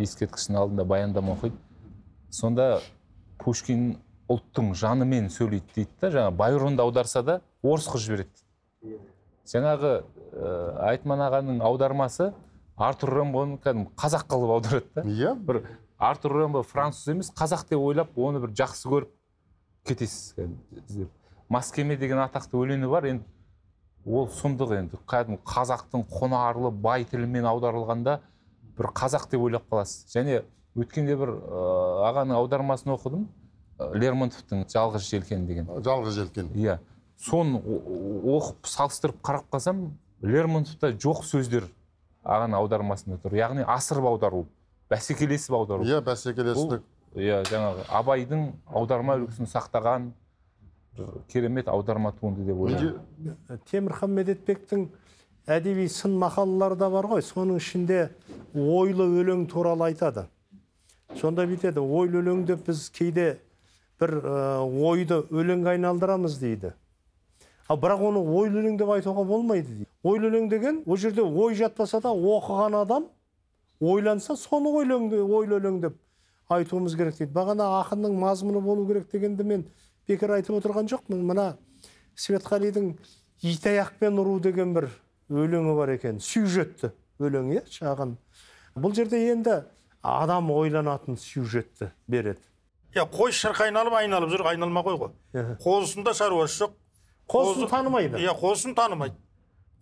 ескерткіштің 0.00 0.56
алдында 0.56 0.84
баяндама 0.88 1.36
оқиды. 1.36 1.58
Сонда 2.30 2.80
пушкин 3.38 3.98
ұлттың 4.32 4.72
жанымен 4.76 5.28
сөйлейді 5.32 5.74
дейді 5.74 5.90
да 6.00 6.10
жаңағы 6.16 6.36
байронды 6.40 6.82
аударса 6.82 7.22
да 7.22 7.40
орыс 7.62 7.86
қылып 7.88 8.04
жібереді. 8.06 8.98
Жаңағы 9.48 9.92
ә, 9.98 10.52
айтман 10.92 11.24
ағаның 11.28 11.62
аудармасы 11.64 12.32
артур 12.76 13.14
рембоны 13.20 13.58
кәдімгі 13.64 13.94
қазақ 13.98 14.26
қылып 14.28 14.54
аударады 14.56 14.90
да. 14.94 15.02
Иә. 15.02 15.34
Бір 15.34 15.62
артур 15.98 16.36
рембо 16.42 16.62
француз 16.62 17.08
емес 17.08 17.32
қазақ 17.34 17.68
деп 17.70 17.80
ойлап 17.80 18.16
оны 18.16 18.42
бір 18.44 18.54
жақсы 18.60 18.90
көріп 18.92 19.14
кетесіз 19.88 20.34
іздеп 20.38 21.10
маскеме 21.48 21.96
деген 21.96 22.20
атақты 22.22 22.58
өлеңі 22.60 22.88
бар 22.92 23.08
енді 23.08 23.24
ол 24.06 24.28
сұмдық 24.32 24.74
енді. 24.76 24.98
Кәдімгі 25.08 25.42
қазақтың 25.48 26.04
құнарлы 26.12 26.70
бай 26.72 27.04
тілімен 27.08 27.48
аударылғанда 27.48 28.18
бір 28.78 28.90
қазақ 28.96 29.28
деп 29.32 29.42
ойлап 29.44 29.66
қаласыз. 29.70 30.06
Және 30.12 30.42
өткенде 30.78 31.16
бір 31.18 31.34
ыыы, 31.34 32.06
ағаның 32.08 32.38
аудармасын 32.38 32.94
оқыдым. 32.94 33.26
Лермонтовтың 33.78 34.64
жалғыз 34.72 35.08
желкен 35.10 35.46
деген. 35.46 35.68
Жалғыз 35.84 36.16
желкен 36.22 36.48
иә. 36.56 36.78
Соны 37.18 37.58
оқып 37.58 38.68
салыстырып 38.68 39.18
қарап 39.24 39.48
қалсам 39.52 39.90
лермонтовта 40.22 40.92
жоқ 40.94 41.24
сөздер 41.26 41.66
ағаның 42.24 42.58
аудармасында 42.58 43.18
тұр. 43.22 43.34
Яғни 43.38 43.64
асырып 43.66 44.06
аудару 44.06 44.46
бәсекелесіп 44.90 45.54
аудару. 45.58 45.84
Иә 45.84 46.00
бәсекелестік. 46.04 46.86
Иә 47.16 47.42
жаңағы 47.48 47.86
абайдың 47.98 48.48
аударма 48.68 49.16
үлгісін 49.18 49.48
сақтаған 49.50 50.10
бір 50.98 51.12
керемет 51.32 51.68
аударма 51.68 52.12
туынды 52.12 52.44
деп 52.46 52.58
ойлаймын. 52.60 53.36
Темірхан 53.70 54.12
медетбектің 54.14 54.88
әдеби 55.48 55.88
сын 55.88 56.18
мақалалары 56.20 56.76
да 56.76 56.90
бар 56.92 57.08
ғой. 57.08 57.22
Соның 57.24 57.58
ішінде 57.62 58.10
ойлы 58.54 59.06
өлең 59.22 59.46
туралы 59.50 59.88
айтады. 59.88 60.26
Сонда 61.16 61.46
бүйтеді 61.48 61.80
ойлы 61.80 62.20
өлең 62.20 62.44
деп 62.46 62.66
біз 62.68 62.90
кейде 62.92 63.38
бір 64.00 64.18
ойды 64.68 65.22
өлеңге 65.32 65.72
айналдырамыз 65.78 66.36
дейді. 66.42 66.74
Ал 67.68 67.76
бірақ 67.76 68.00
оны 68.08 68.20
ойлы 68.22 68.62
өлең 68.62 68.76
деп 68.80 68.88
айтуға 68.88 69.24
болмайды 69.28 69.68
дейді. 69.68 69.86
Ойлы 70.02 70.30
өлең 70.30 70.48
деген 70.48 70.82
ол 70.86 70.96
жерде 70.96 71.22
ой 71.22 71.54
жатпаса 71.54 72.00
да 72.00 72.08
оқыған 72.14 72.76
адам 72.82 73.08
ойланса 73.80 74.36
соны 74.36 74.70
өлең 74.82 75.10
де- 75.10 75.22
ойлы 75.22 75.58
өлең 75.60 75.80
деп 75.82 75.96
айтуымыз 76.48 76.96
керек 76.96 77.18
дейді. 77.18 77.32
Бағана 77.32 77.66
ақынның 77.84 78.16
мазмұны 78.18 78.62
болу 78.64 78.86
керек 78.86 79.10
дегенді 79.12 79.44
мен 79.44 79.66
бекер 80.08 80.30
айтып 80.30 80.56
отырған 80.62 80.88
жоқпын. 80.88 81.20
Мына 81.28 81.56
светқалидың 82.16 82.94
итаяқпен 83.42 84.16
ұру 84.18 84.40
деген 84.40 84.72
бір 84.74 84.88
өлеңі 85.30 85.76
бар 85.76 85.92
екен. 85.96 86.20
Сюжетті. 86.20 86.92
Өлең 87.20 87.52
иә 87.52 87.64
шағын. 87.68 88.16
Бұл 88.78 88.94
жерде 88.94 89.18
енді 89.32 89.64
адам 90.02 90.50
ойланатын 90.54 91.16
сюжетті 91.18 91.90
береді. 92.08 92.40
Иә 92.94 93.04
қой 93.12 93.32
шырқ 93.34 93.60
айналып 93.66 93.92
айналып 93.98 94.30
жүр 94.32 94.46
айналма 94.52 94.80
қой 94.86 94.96
ғой. 95.02 95.10
Қозысында 95.64 96.14
шаруасы 96.14 96.62
жоқ 96.64 96.70
қозысын 97.28 97.64
Қозы- 97.66 97.70
танымайды 97.70 98.18
иә 98.22 98.34
қозысын 98.40 98.74
танымайды 98.74 99.16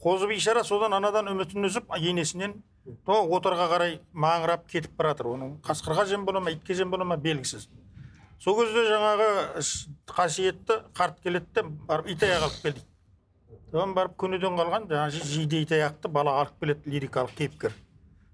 қозы 0.03 0.29
бейшара 0.29 0.65
содан 0.65 0.93
анадан 0.93 1.29
үмітін 1.33 1.67
үзіп 1.69 1.93
енесінен 1.99 2.63
то 3.07 3.23
отарға 3.37 3.69
қарай 3.73 3.99
маңырап 4.15 4.67
кетіп 4.71 4.97
бара 4.99 5.15
жатыр 5.15 5.31
оның 5.35 5.55
қасқырға 5.67 6.07
жем 6.07 6.25
бола 6.27 6.41
ма 6.41 6.51
итке 6.55 6.75
жем 6.75 6.91
бола 6.91 7.05
ма 7.05 7.17
белгісіз 7.17 7.69
сол 8.39 8.59
кезде 8.61 8.83
жаңағы 8.91 9.29
қасиетті 10.07 10.81
қарт 10.95 11.23
келеді 11.23 11.47
де 11.55 11.63
барып 11.89 12.11
итаяқ 12.15 12.43
алып 12.47 12.61
кел 12.63 12.73
дейді 12.77 12.85
содан 13.73 13.95
барып 13.97 14.17
көнеден 14.21 14.59
қалған 14.61 14.87
жаңағы 14.91 15.25
жиде 15.33 15.63
итаяқты 15.65 16.09
бала 16.09 16.37
алып 16.43 16.61
келеді 16.61 16.91
лирикалық 16.91 17.35
кейіпкер 17.39 17.73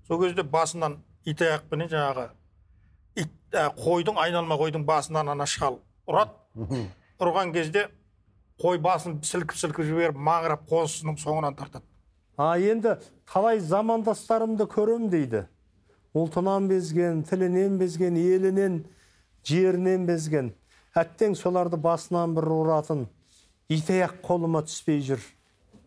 сол 0.09 0.21
кезде 0.25 0.43
басынан 0.43 0.99
итаяқпенен 1.25 1.89
жаңағы 1.93 2.29
ит 3.17 3.31
ә, 3.53 3.69
қойдың 3.77 4.19
айналма 4.19 4.57
қойдың 4.61 4.85
басынан 4.85 5.29
ана 5.29 5.47
шал 5.47 5.79
ұрады 6.09 6.35
ұрған 7.21 7.53
кезде 7.55 7.87
қой 8.63 8.79
басын 8.79 9.19
сілкіп 9.27 9.59
сілкіп 9.59 9.87
жіберіп 9.89 10.19
маңырап 10.19 10.69
қозысының 10.71 11.19
соңынан 11.19 11.57
тартады. 11.59 11.85
А 12.39 12.55
енді 12.59 12.97
талай 13.27 13.61
замандастарымды 13.61 14.69
көрем 14.71 15.09
дейді. 15.11 15.47
Ұлтынан 16.15 16.69
безген 16.71 17.23
тілінен 17.27 17.79
безген 17.81 18.17
елінен 18.21 18.83
жерінен 19.45 20.07
безген. 20.07 20.53
Әттең 20.95 21.35
соларды 21.37 21.81
басынан 21.81 22.37
бір 22.37 22.51
ұратын 22.53 23.07
итаяқ 23.73 24.21
қолыма 24.25 24.63
түспей 24.69 25.01
жүр 25.05 25.23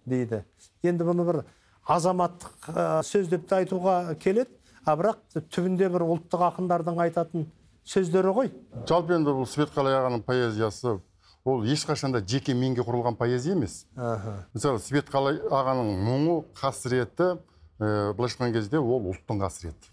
дейді. 0.06 0.44
Енді 0.84 1.08
бұны 1.08 1.26
бір 1.28 1.42
азаматтық 1.88 2.70
ә, 2.74 2.86
сөз 3.06 3.30
деп 3.30 3.48
те 3.50 3.62
айтуға 3.62 4.16
келеді. 4.20 4.52
А 4.86 4.94
бірақ 4.98 5.22
түбінде 5.54 5.88
бір 5.90 6.04
ұлттық 6.06 6.44
ақындардың 6.52 7.00
айтатын 7.08 7.48
сөздері 7.90 8.34
ғой. 8.38 8.52
Жалпы 8.90 9.16
енді 9.18 9.34
бұл 9.34 9.48
светқали 9.50 9.94
ағаның 9.94 10.22
поэзиясы 10.26 11.00
ол 11.46 11.64
ешқашан 11.64 12.12
да 12.12 12.20
жеке 12.26 12.54
менге 12.54 12.82
құрылған 12.82 13.16
поэзия 13.16 13.54
емес. 13.54 13.86
Аха. 13.96 14.48
мысалы 14.54 14.80
светқали 14.82 15.38
ағаның 15.46 15.92
мұңы 16.02 16.38
қасіреті 16.58 17.38
ә, 17.80 18.14
былайша 18.18 18.40
айтқан 18.40 18.54
кезде 18.54 18.80
ол 18.80 19.12
ұлттың 19.12 19.44
қасіреті. 19.46 19.92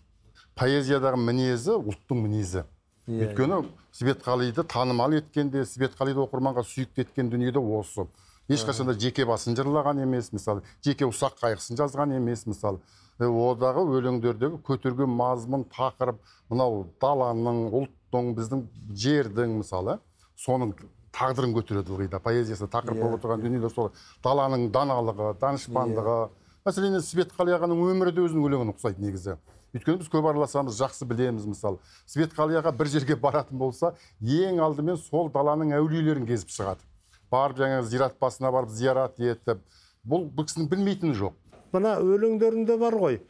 Поэзиядағы 0.56 1.20
мінезі 1.20 1.76
ұлттың 1.76 2.22
мінезі. 2.24 2.64
Иә, 3.06 3.28
өйткені 3.28 3.66
светқалиды 3.92 4.64
танымал 4.64 5.12
еткенде 5.18 5.66
светқалиды 5.68 6.24
оқырманға 6.24 6.64
сүйікті 6.64 7.04
еткен 7.04 7.28
дүние 7.28 7.52
де 7.52 7.60
осы. 7.60 8.06
Ешқашан 8.48 8.88
да 8.88 8.96
жеке 8.96 9.26
басын 9.28 9.56
жырлаған 9.58 10.00
емес 10.02 10.32
мысалы 10.32 10.64
жеке 10.84 11.04
ұсақ 11.04 11.36
қайғысын 11.42 11.76
жазған 11.76 12.16
емес 12.16 12.46
мысалы. 12.46 12.80
Е, 13.20 13.26
одағы 13.26 13.84
өлеңдердегі 13.98 14.62
көтерген 14.64 15.10
мазмұн 15.18 15.66
тақырып 15.74 16.22
мынау 16.48 16.86
даланың 17.02 17.68
ұлттың 17.68 18.32
біздің 18.38 18.64
жердің 19.04 19.58
мысалы 19.60 19.98
соның 20.38 20.72
тағдырын 21.12 21.52
көтереді 21.56 21.92
ылғи 21.94 22.08
да 22.12 22.18
поэзиясы 22.24 22.68
тақырып 22.72 23.00
болып 23.02 23.18
отырған 23.20 23.42
дүниелер 23.44 23.72
сол 23.74 23.90
даланың 24.24 24.70
даналығы 24.72 25.34
данышпандығы. 25.42 26.18
Мәселен 26.66 26.94
енді 26.96 27.02
светқали 27.06 27.56
ағаның 27.56 27.80
өмірі 27.90 28.12
де 28.14 28.22
өзінің 28.22 28.46
өлеңіне 28.46 28.72
ұқсайды 28.76 29.02
негізі. 29.02 29.36
Өйткені 29.74 29.98
біз 30.02 30.08
көп 30.12 30.26
араласамыз 30.30 30.76
жақсы 30.78 31.06
білеміз 31.08 31.46
мысалы 31.48 31.78
светқалияға 32.06 32.72
бір 32.76 32.90
жерге 32.92 33.16
баратын 33.16 33.58
болса 33.58 33.94
ең 34.20 34.60
алдымен 34.62 34.98
сол 35.00 35.30
даланың 35.32 35.72
әулиелерін 35.78 36.26
кезіп 36.28 36.52
шығады. 36.52 36.84
Барып 37.32 37.58
жаңағы 37.62 37.86
зират 37.88 38.18
басына 38.20 38.52
барып 38.52 38.70
зиярат 38.70 39.16
етіп 39.18 39.62
бұл 40.04 40.28
бұл 40.28 40.44
кісінің 40.46 40.68
білмейтіні 40.68 41.16
жоқ. 41.16 41.34
Мына 41.72 41.96
өлеңдерінде 42.04 42.76
бар 42.78 42.94
ғой. 43.00 43.20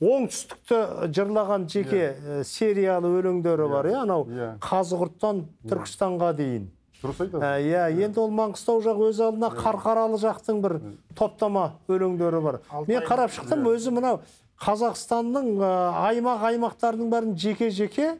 Оңтүстікті 0.00 1.10
жырлаған 1.12 1.66
жеке 1.68 2.02
э, 2.16 2.42
сериялы 2.48 3.10
өлеңдері 3.20 3.66
бар 3.68 3.88
иә 3.90 3.98
анау 4.06 4.24
Иә. 4.32 4.54
қазығұрттан 4.64 5.42
түркістанға 5.68 6.30
дейін. 6.38 6.70
Дұрыс 7.02 7.20
айтасыз 7.24 7.42
Ә, 7.42 7.50
иә 7.64 7.84
енді 8.06 8.20
ол 8.20 8.30
маңғыстау 8.36 8.82
жақ 8.84 9.02
өз 9.08 9.20
алдына 9.24 9.50
қарқаралы 9.56 10.20
жақтың 10.20 10.60
бір 10.64 10.76
топтама 11.16 11.64
өлеңдері 11.88 12.40
бар. 12.44 12.60
Мен 12.86 13.04
қарап 13.08 13.32
шықтым 13.34 13.66
өзі 13.72 13.92
мынау 13.96 14.20
қазақстанның 14.60 15.52
ә, 15.64 15.70
аймақ 16.10 16.44
аймақтардың 16.52 17.12
бәрін 17.12 17.36
жеке 17.40 17.70
жеке 17.70 18.10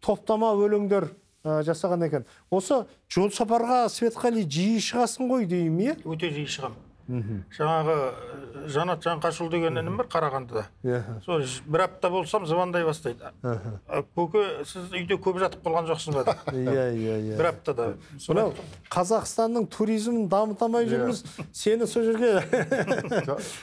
топтама 0.00 0.54
өлеңдер 0.56 1.10
ә, 1.44 1.60
жасаған 1.68 2.06
екен. 2.08 2.24
Осы 2.50 2.86
жол 3.12 3.28
сапарға 3.34 3.84
светқали 3.92 4.46
жиі 4.48 4.80
шығасың 4.80 5.28
ғой 5.28 5.44
деймін 5.50 5.90
иә 5.90 5.98
өте 6.08 6.32
жиі 6.32 6.48
шығамын 6.48 6.89
жаңағы 7.10 7.94
э, 7.96 8.68
жанат 8.70 9.02
жаңқашұлы 9.04 9.50
деген 9.50 9.78
інім 9.80 9.96
бар 9.98 10.06
қарағандыда. 10.12 10.64
Иә. 10.84 11.00
сол 11.24 11.42
бір 11.66 11.84
апта 11.88 12.10
болсам 12.10 12.46
звондай 12.46 12.84
бастайды. 12.84 13.30
«А, 13.42 14.02
көке 14.16 14.64
сіз 14.64 14.92
үйде 14.94 15.16
көп 15.18 15.38
жатып 15.42 15.64
қалған 15.66 15.88
жоқсыз 15.90 16.14
ба 16.14 16.36
иә 16.52 16.86
иә 16.94 17.16
иә. 17.32 17.36
Бір 17.38 17.50
аптада. 17.50 17.88
Мынау 18.28 18.54
қазақстанның 18.90 19.66
туризмін 19.74 20.28
дамытамай 20.30 20.86
жүрміз 20.90 21.24
сені 21.52 21.86
сол 21.90 22.04
жерге 22.04 22.44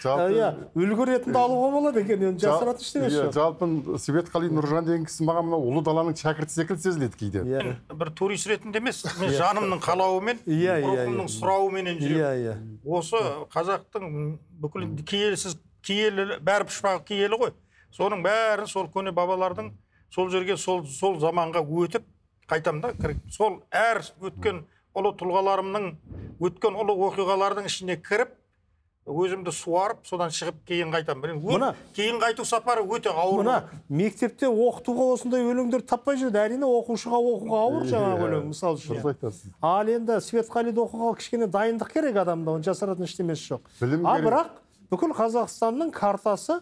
иә 0.03 0.51
үлгі 0.75 1.07
ретінде 1.11 1.39
алуға 1.39 1.71
болады 1.77 2.01
екен 2.03 2.23
енді 2.31 2.45
жасыратын 2.45 2.83
ештеңесі 2.83 3.17
иә, 3.17 3.25
жоқ. 3.27 3.33
жалпы 3.37 3.97
светқали 4.01 4.49
нұржан 4.53 4.85
деген 4.87 5.05
кісі 5.07 5.25
маған 5.27 5.47
мынау 5.49 5.67
ұлы 5.71 5.83
даланың 5.87 6.17
шәкірті 6.19 6.53
секілді 6.53 6.83
сезіледі 6.83 7.17
кейде. 7.19 7.43
Иә. 7.47 7.75
Бір 7.93 8.11
турист 8.17 8.47
ретінде 8.51 8.81
емес 8.81 9.03
мен 9.21 9.33
жанымның 9.37 9.81
қалауымен 9.83 10.41
Иә, 10.47 10.79
иә, 10.81 10.85
рухымның 10.85 11.27
иә. 11.27 11.33
сұрауыменен 11.37 11.99
жүремін 12.01 12.21
иә 12.21 12.31
иә. 12.43 12.55
Осы 12.87 13.19
қазақтың 13.53 14.37
бүкіл 14.61 14.87
киелісіз 15.07 15.57
киелі 15.85 16.39
бәрі 16.43 16.67
пұшпағы 16.69 17.03
киелі 17.07 17.39
ғой. 17.41 17.53
Соның 17.95 18.23
бәрін 18.25 18.67
сол 18.69 18.89
көне 18.93 19.13
бабалардың 19.15 19.71
сол 20.13 20.31
жерге 20.31 20.57
сол 20.57 20.85
сол 20.87 21.19
заманға 21.21 21.63
өтіп 21.63 22.05
қайтамын 22.49 22.81
да 22.81 23.13
сол 23.33 23.61
әр 23.71 24.01
өткен 24.23 24.63
ұлы 24.97 25.13
тұлғаларымның 25.19 25.87
өткен 26.47 26.77
ұлы 26.79 26.95
оқиғалардың 27.07 27.67
ішіне 27.69 27.97
кіріп 28.01 28.33
өзімді 29.07 29.51
суарып 29.55 30.03
содан 30.07 30.29
шығып 30.35 30.57
кейін 30.67 30.91
қайтамын. 30.91 31.37
Мына- 31.41 31.73
кейін 31.95 32.19
қайту 32.19 32.43
сапары 32.45 32.83
өте 32.83 33.09
ауыр 33.09 33.43
мына 33.43 33.63
мектепте 33.89 34.47
оқытуға 34.51 35.05
осындай 35.15 35.43
өлеңдер 35.47 35.81
таппай 35.87 36.17
жүрді 36.19 36.37
әрине 36.43 36.67
оқушыға 36.67 37.19
оқуға 37.31 37.61
ауыр 37.67 37.85
жаңағы 37.87 38.25
өлең 38.27 38.47
мысалы 38.51 38.77
үшін. 38.77 38.97
дұрыс 38.97 39.07
айтасыз 39.13 39.51
ал 39.61 39.87
енді 39.87 40.19
светқалиды 40.27 40.83
оқуға 40.83 41.15
кішкене 41.17 41.47
дайындық 41.47 41.93
керек 41.93 42.15
адамда 42.17 42.51
оны 42.51 42.63
жасыратын 42.67 43.07
ештемесі 43.07 43.53
жоқ. 43.53 43.61
Білім 43.81 44.05
а 44.05 44.17
бірақ 44.19 44.47
бүкіл 44.91 45.15
қазақстанның 45.15 45.91
картасы 45.91 46.59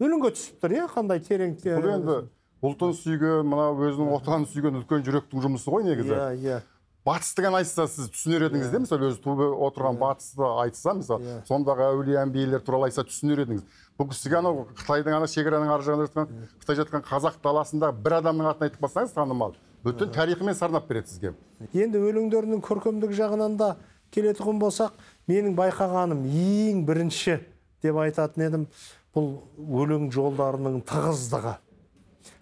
өлеңге 0.00 0.32
түсіп 0.32 0.60
тұр 0.64 0.70
иә? 0.80 0.88
Қандай 0.92 1.20
терең 1.20 1.56
бұл 1.60 1.92
енді 1.92 2.16
ұлтын 2.64 2.94
сүйген 2.96 3.44
мына 3.46 3.68
өзінің 3.76 4.14
отанын 4.16 4.46
сүйген 4.48 4.80
үлкен 4.80 5.04
жүректің 5.04 5.44
жұмысы 5.44 5.68
ғой 5.70 5.84
негізі. 5.84 6.16
Иә 6.16 6.30
иә. 6.40 6.60
Батыс 7.06 7.34
деген 7.38 7.54
айтса 7.54 7.86
сіз 7.86 8.10
түсінер 8.10 8.48
едіңіз 8.48 8.70
де 8.72 8.80
мысалы 8.82 9.10
өзі 9.10 9.20
туып 9.22 9.42
отырған 9.68 9.98
батысты 10.00 10.42
айтса 10.62 10.94
мысалы 10.98 11.36
сондағы 11.48 11.86
әулие 11.86 12.18
әмбиелер 12.22 12.64
туралы 12.66 12.88
айтса 12.88 13.04
түсінер 13.06 13.44
едіңіз. 13.44 13.62
Бұл 13.96 14.10
кісіге 14.10 14.40
анау 14.40 14.66
қытайдың 14.76 15.16
ана 15.16 15.28
шекараның 15.30 15.70
ар 15.72 15.84
жағында 15.86 16.08
жатқан 16.10 16.32
қытай 16.62 16.80
жатқан 16.80 17.04
қазақ 17.06 17.38
даласындағы 17.44 18.02
бір 18.04 18.16
адамның 18.18 18.50
атын 18.50 18.66
айтып 18.66 18.82
қалсаңыз 18.84 19.14
танымал. 19.14 19.54
Бүтін 19.86 20.10
тарихымен 20.12 20.58
сарнап 20.58 20.88
береді 20.88 21.14
сізге. 21.14 21.34
Енді 21.72 22.02
өлеңдерінің 22.02 22.64
көркемдік 22.66 23.14
жағынан 23.14 23.54
да 23.60 23.76
келетін 24.10 24.58
болсақ 24.58 24.98
менің 25.30 25.54
байқағаным 25.56 26.26
ең 26.26 26.82
бірінші 26.88 27.38
деп 27.84 28.02
айтатын 28.02 28.48
едім 28.48 28.66
бұл 29.14 29.30
өлең 29.56 30.10
жолдарының 30.12 30.82
тығыздығы 30.90 31.54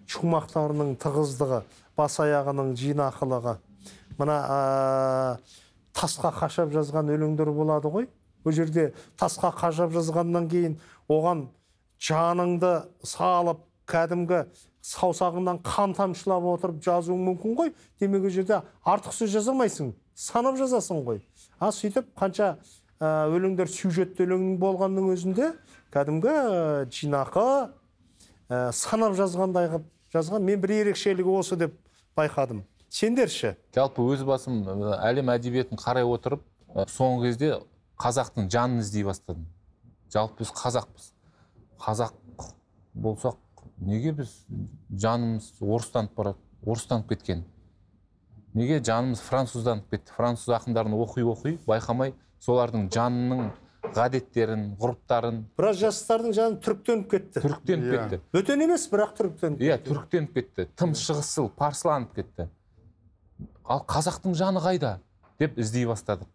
шумақтарының 0.09 0.95
тығыздығы 1.01 1.61
бас 1.97 2.19
аяғының 2.21 2.73
жинақылығы. 2.79 3.55
Мына 4.19 4.35
ә, 4.45 4.59
тасқа 5.95 6.31
қашап 6.35 6.71
жазған 6.75 7.11
өлеңдер 7.15 7.51
болады 7.55 7.91
ғой. 7.91 8.07
Ол 8.45 8.51
жерде 8.51 8.93
тасқа 9.17 9.51
қашап 9.55 9.93
жазғаннан 9.95 10.47
кейін 10.51 10.77
оған 11.09 11.47
жаныңды 12.01 12.73
салып 13.03 13.63
кәдімгі 13.89 14.45
саусағыңнан 14.85 15.61
қан 15.65 15.95
тамшылап 15.97 16.45
отырып 16.51 16.81
жазуың 16.85 17.21
мүмкін 17.29 17.55
ғой. 17.57 17.71
Демек 17.99 18.27
ол 18.27 18.33
жерде 18.33 18.61
артық 18.85 19.15
сөз 19.17 19.33
жаза 19.33 19.53
алмайсың 19.53 19.93
санап 20.13 20.59
жазасың 20.59 21.01
ғой. 21.07 21.23
А 21.59 21.71
сөйтіп 21.73 22.11
қанша 22.19 22.55
өлеңдер 23.01 23.67
сюжетті 23.71 24.27
өлең 24.27 24.59
болғанның 24.61 25.09
өзінде 25.15 25.51
кәдімгі 25.93 26.35
жинақы 26.93 27.47
ә, 28.49 28.71
санап 28.71 29.17
жазғандай 29.17 29.71
қылып 29.73 29.89
жазған. 30.13 30.45
Мен 30.45 30.61
бір 30.61 30.77
ерекшелігі 30.83 31.33
осы 31.33 31.57
деп 31.59 31.75
байқадым. 32.15 32.63
Сендерші. 32.89 33.55
Жалпы 33.75 34.03
өз 34.13 34.23
басым 34.27 34.61
әлем 34.99 35.31
әдебиетін 35.33 35.79
қарай 35.79 36.05
отырып 36.07 36.43
соңғы 36.91 37.29
кезде 37.29 37.51
қазақтың 38.01 38.49
жанын 38.51 38.83
іздей 38.83 39.03
бастадым. 39.07 39.45
Жалпы 40.13 40.43
біз 40.43 40.51
қазақпыз. 40.55 41.09
Қазақ 41.81 42.13
болсақ 42.93 43.37
неге 43.81 44.13
біз 44.15 44.31
жанымыз 44.91 45.51
орыстанып 45.61 46.15
барады 46.15 46.39
орыстанып 46.65 47.09
кеткен? 47.09 47.45
Неге 48.53 48.79
жанымыз 48.79 49.19
французданып 49.19 49.89
кетті? 49.91 50.13
Француз 50.15 50.53
ақындарын 50.55 50.95
оқи 50.95 51.25
оқи 51.27 51.57
байқамай 51.67 52.13
солардың 52.39 52.89
жанының 52.93 53.49
ғадеттерін 53.95 54.63
ғұрыптарын 54.79 55.41
біраз 55.57 55.77
жастардың 55.83 56.33
жаны 56.35 56.57
түріктеніп 56.63 57.09
кетті. 57.11 57.41
түріктеніп 57.43 57.85
Иә. 57.85 57.97
кетті. 57.97 58.19
Бөтен 58.33 58.63
емес 58.65 58.87
бірақ 58.91 59.11
түріктеніп 59.19 59.61
иә 59.61 59.77
түріктеніп 59.85 60.33
кетті. 60.33 60.65
Тым 60.75 60.95
шығысшыл 60.97 61.51
парсыланып 61.55 62.15
кетті. 62.15 62.47
Ал 63.65 63.81
қазақтың 63.89 64.35
жаны 64.37 64.61
қайда? 64.61 64.99
Деп 65.39 65.57
іздей 65.59 65.85
бастадық. 65.89 66.29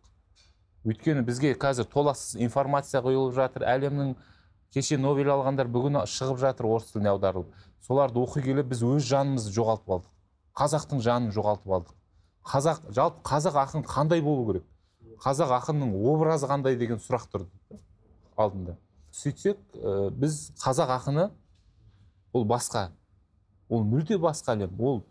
Өйткені 0.85 1.23
бізге 1.25 1.55
қазір 1.55 1.87
толассыз 1.93 2.41
информация 2.41 3.03
құйылып 3.05 3.35
жатыр 3.37 3.65
әлемнің 3.69 4.15
кеше 4.75 4.99
нобель 4.99 5.31
алғандар 5.31 5.69
бүгін 5.71 6.01
шығып 6.09 6.41
жатыр 6.41 6.67
орыс 6.67 6.91
тіліне 6.93 7.13
аударылып. 7.13 7.53
Соларды 7.87 8.21
оқи 8.21 8.43
келе 8.45 8.65
біз 8.67 8.83
өз 8.83 9.07
жанымызды 9.09 9.53
жоғалтып 9.55 9.95
алдық. 9.97 10.11
Қазақтың 10.57 11.03
жанын 11.05 11.35
жоғалтып 11.37 11.75
алдық. 11.77 11.97
Қазақ 12.51 12.81
жалпы 12.97 13.23
қазақ 13.29 13.59
ақын 13.65 13.85
қандай 13.87 14.23
болу 14.25 14.47
керек? 14.51 14.65
Қазақ 15.21 15.53
ақынның 15.61 15.95
образы 16.01 16.49
қандай 16.49 16.77
деген 16.81 16.99
сұрақ 16.99 17.29
тұрды 17.33 17.81
алдында. 18.37 18.77
Сөйтсек 19.13 19.59
ә, 19.75 20.11
біз 20.11 20.53
қазақ 20.63 20.95
ақыны 20.97 21.31
ол 22.33 22.45
басқа 22.45 22.89
ол 23.69 23.85
мүлде 23.85 24.19
басқа 24.19 24.57
әлем. 24.57 24.73
Ол 24.81 25.05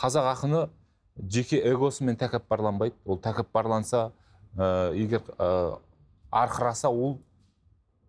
қазақ 0.00 0.32
ақыны 0.34 0.66
жеке 1.16 1.60
эгосымен 1.72 2.16
тәкаппарланбайды. 2.16 2.96
Ол 3.04 3.18
тәкаппарланса 3.18 4.12
ә, 4.56 4.92
егер 4.96 5.22
ә, 5.38 5.78
арқыраса 6.30 6.88
ол 6.88 7.18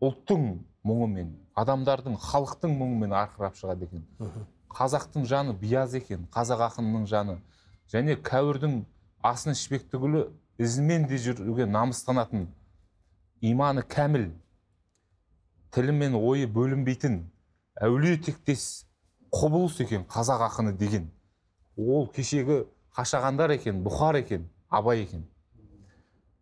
ұлттың 0.04 0.60
мұңымен 0.84 1.32
адамдардың 1.60 2.18
халықтың 2.20 2.74
мұңымен 2.80 3.13
арқырап 3.16 3.58
шығады 3.60 3.88
екен. 3.88 4.06
Қазақтың 4.74 5.28
жаны 5.30 5.54
бияз 5.54 5.94
екен 5.96 6.28
қазақ 6.34 6.68
ақынының 6.70 7.06
жаны. 7.08 7.38
Және 7.92 8.18
кәуірдің 8.26 8.82
асын 9.24 9.54
ішпек 9.54 9.86
түгілі 9.92 10.26
ізімен 10.58 11.06
де 11.08 11.20
жүруге 11.22 11.68
намыстанатын 11.70 12.48
иманы 13.42 13.84
кәміл 13.84 14.32
тілі 15.74 15.94
мен 15.98 16.18
ойы 16.18 16.48
бөлінбейтін 16.48 17.22
әулие 17.82 18.18
тектес 18.22 18.86
құбылыс 19.34 19.80
екен 19.84 20.08
қазақ 20.10 20.48
ақыны 20.50 20.74
деген. 20.78 21.10
Ол 21.78 22.08
кешегі 22.08 22.63
қашағандар 22.97 23.56
екен 23.56 23.84
бұхар 23.86 24.19
екен 24.19 24.47
абай 24.69 25.03
екен. 25.03 25.25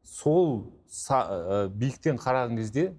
Сол 0.03 0.71
ә, 1.07 1.67
биіктен 1.69 2.19
қараған 2.19 2.57
кезде 2.59 2.91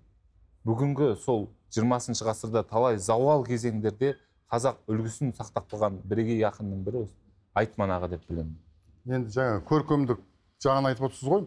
бүгінгі 0.64 1.14
сол 1.20 1.48
20 1.76 2.22
ғасырда 2.26 2.64
талай 2.68 2.98
зауал 2.98 3.44
кезеңдерде 3.46 4.16
қазақ 4.52 4.82
үлгісін 4.88 5.32
сақтап 5.36 5.70
қалған 5.72 6.00
бірегей 6.04 6.44
ақынның 6.48 6.84
бірі 6.84 7.04
осы 7.06 7.16
айтман 7.54 7.90
аға 7.94 8.10
деп 8.12 8.26
білемін. 8.28 8.56
Енді 9.08 9.32
жаңа 9.34 9.62
көркемдік 9.68 10.20
жағын 10.62 10.90
айтып 10.92 11.08
отырсыз 11.08 11.28
ғой. 11.28 11.46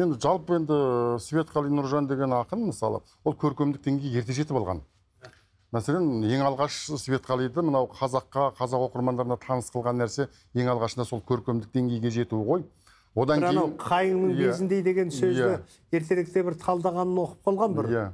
Енді 0.00 0.18
жалпы 0.20 0.58
енді 0.58 0.78
светқали 1.22 1.70
нұржан 1.70 2.08
деген 2.10 2.34
ақын 2.34 2.66
мысалы 2.70 3.02
ол 3.24 3.36
көркемдік 3.38 3.84
деңгейге 3.84 4.24
ерте 4.24 4.36
жетіп 4.36 4.58
алған. 4.60 4.82
Мәселен 5.74 6.22
ең 6.30 6.42
алғаш 6.46 6.76
светқалиды 7.02 7.62
мынау 7.66 7.88
қазаққа 7.90 8.50
қазақ 8.58 8.84
оқырмандарына 8.88 9.38
таныс 9.42 9.70
қылған 9.74 9.98
нәрсе 10.04 10.28
ең 10.54 10.70
алғашында 10.74 11.06
сол 11.08 11.22
көркемдік 11.26 11.72
деңгейге 11.74 12.12
жетуі 12.14 12.44
ғой. 12.46 12.64
Одан 13.14 13.40
бір 13.42 13.48
анау 13.52 13.68
кейін 13.70 13.78
қайыңның 13.78 14.34
Иә. 14.34 14.46
безіндей 14.48 14.82
деген 14.82 15.10
сөзді 15.14 15.48
Иә. 15.48 15.58
ертеректе 15.92 16.42
бір 16.46 16.56
талдағанын 16.62 17.18
оқып 17.24 17.42
қалған 17.46 17.74
бір 17.78 17.86
иә. 17.90 18.04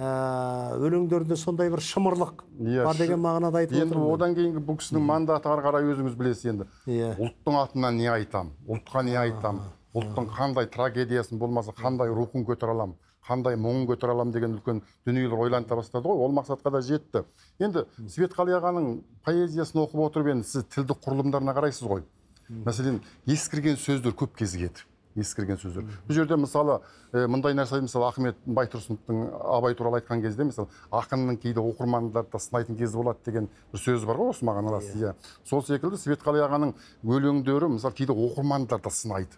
ә, 0.00 0.76
өлеңдерінде 0.80 1.36
сондай 1.36 1.70
бір 1.70 1.80
шымырлық 1.84 2.44
Иә, 2.60 2.84
бар 2.84 2.96
деген 2.96 3.20
мағынада 3.20 3.58
айтып 3.60 3.76
енді 3.76 3.94
отырмын 3.94 4.14
одан 4.14 4.34
кейінгі 4.34 4.62
бұл 4.64 4.78
кісінің 4.80 5.04
мандаты 5.04 5.48
ары 5.48 5.62
қарай 5.64 5.88
өзіңіз 5.92 6.14
білесіз 6.16 6.44
енді. 6.54 6.66
Иә. 6.86 7.16
ұлттың 7.20 7.56
атынан 7.62 7.96
не 7.96 8.08
айтам 8.08 8.52
ұлтқа 8.68 9.04
не 9.04 9.16
айтам 9.16 9.60
ұлттың 9.94 10.28
қандай 10.36 10.66
трагедиясын 10.72 11.38
болмаса 11.38 11.72
қандай 11.72 12.08
рухын 12.14 12.44
көтере 12.44 12.70
аламын 12.72 12.96
қандай 13.26 13.56
мұңын 13.60 13.86
көтере 13.90 14.14
аламын 14.14 14.34
деген 14.34 14.56
үлкен 14.58 14.82
дүниелер 15.06 15.38
ойланыта 15.38 15.76
бастады 15.78 16.08
ғой. 16.08 16.24
Ол 16.24 16.34
мақсатқа 16.34 16.72
да 16.72 16.80
жетті. 16.84 17.24
Енді 17.60 17.86
светқали 18.08 18.56
ағаның 18.58 19.00
поэзиясын 19.26 19.82
оқып 19.84 20.04
отырып 20.06 20.32
енді 20.34 20.48
сіз 20.48 20.66
тілдік 20.74 21.02
құрылымдарына 21.04 21.54
қарайсыз 21.56 21.88
ғой. 21.88 22.06
Мәселен 22.50 23.02
ескірген 23.30 23.76
сөздер 23.78 24.16
көп 24.18 24.34
кезігеді. 24.40 24.86
Ескірген 25.20 25.58
сөздер. 25.60 25.84
Бұл 26.08 26.14
жерде 26.14 26.36
мысалы 26.36 26.80
мындай 27.12 27.54
нәрсе 27.54 27.80
мысалы 27.84 28.08
ахмет 28.08 28.36
байтұрсыновтың 28.46 29.20
абай 29.56 29.74
туралы 29.74 30.00
айтқан 30.00 30.22
кезде 30.22 30.46
мысалы 30.48 30.68
ақынның 30.90 31.38
кейде 31.42 31.60
оқырмандарды 31.60 32.40
сынайтын 32.40 32.78
кезі 32.78 32.96
болады 33.00 33.18
деген 33.26 33.48
бір 33.72 33.84
сөз 33.84 34.06
бар 34.08 34.16
ғой 34.20 34.32
осы 34.34 34.44
маған 34.48 34.70
рас 34.72 34.88
иә. 34.94 35.14
Сол 35.44 35.62
секілді 35.66 36.00
светқали 36.00 36.42
ағаның 36.46 36.74
өлеңдері 37.04 37.68
мысалы 37.76 37.94
кейде 37.94 38.12
оқырмандарды 38.16 38.90
сынайды. 38.90 39.36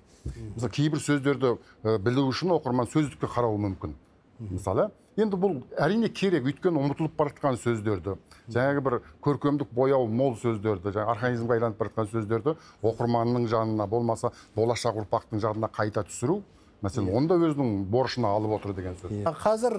Мысалы 0.54 0.70
кейбір 0.70 1.00
сөздерді 1.02 1.56
білу 1.82 2.28
үшін 2.30 2.54
оқырман 2.54 2.86
сөздікке 2.92 3.26
қарауы 3.26 3.58
мүмкін. 3.58 3.96
Мысалы 4.38 4.90
енді 5.16 5.36
бұл 5.36 5.58
әрине 5.76 6.08
керек 6.08 6.46
өйткені 6.48 6.80
ұмытылып 6.80 7.16
бара 7.18 7.32
жатқан 7.32 7.58
сөздерді 7.60 8.16
жаңағы 8.48 8.84
бір 8.86 8.96
көркемдік 9.24 9.74
бояуы 9.76 10.08
мол 10.08 10.36
сөздерді 10.40 10.94
жаңағы 10.94 11.16
архаизмге 11.16 11.58
айланып 11.58 11.78
бара 11.78 11.90
жатқан 11.90 12.10
сөздерді 12.14 12.56
оқырманның 12.82 13.46
жанына 13.52 13.86
болмаса 13.86 14.32
болашақ 14.56 15.02
ұрпақтың 15.04 15.42
жадына 15.44 15.68
қайта 15.72 16.06
түсіру 16.08 16.40
мәселен 16.82 17.12
оны 17.14 17.28
да 17.30 17.38
өзінің 17.38 17.84
борышына 17.90 18.32
алып 18.36 18.56
отыр 18.58 18.74
деген 18.76 18.96
сөз. 18.98 19.12
Қазір 19.42 19.76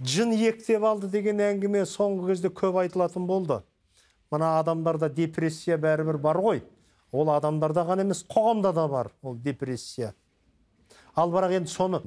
жын 0.00 0.32
ектеп 0.36 0.84
алды 0.84 1.10
деген 1.12 1.40
әңгіме 1.44 1.84
соңғы 1.88 2.30
кезде 2.32 2.48
көп 2.48 2.80
айтылатын 2.84 3.26
болды. 3.28 3.60
Мына 4.32 4.56
адамдарда 4.60 5.10
депрессия 5.12 5.76
бәрібір 5.78 6.18
бар 6.18 6.40
ғой. 6.40 6.62
Ол 7.12 7.30
адамдарда 7.30 7.84
ғана 7.86 8.06
емес 8.06 8.24
қоғамда 8.24 8.72
да 8.74 8.86
бар 8.88 9.12
ол 9.22 9.36
депрессия. 9.36 10.14
Ал 11.14 11.30
бірақ 11.32 11.58
енді 11.60 11.70
соны 11.70 12.02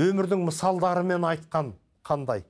өмірдің 0.00 0.44
мысалдарымен 0.46 1.26
айтқан 1.28 1.72
қандай? 2.06 2.44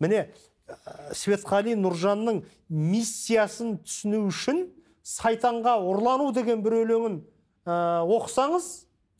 Міне 0.00 0.28
ә, 0.66 1.12
светқали 1.16 1.74
нұржанның 1.78 2.42
миссиясын 2.68 3.76
түсіну 3.84 4.26
үшін 4.30 4.64
сайтанға 5.02 5.76
ұрлану 5.82 6.30
деген 6.34 6.62
бір 6.64 6.80
өлеңін 6.82 7.18
ә, 7.66 7.74
оқысаңыз 8.06 8.70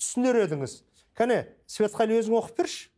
түсінер 0.00 0.42
едіңіз. 0.46 0.78
Кәне 1.18 1.42
светқали 1.68 2.16
өзің 2.20 2.38
оқып 2.40 2.62
берші. 2.62 2.88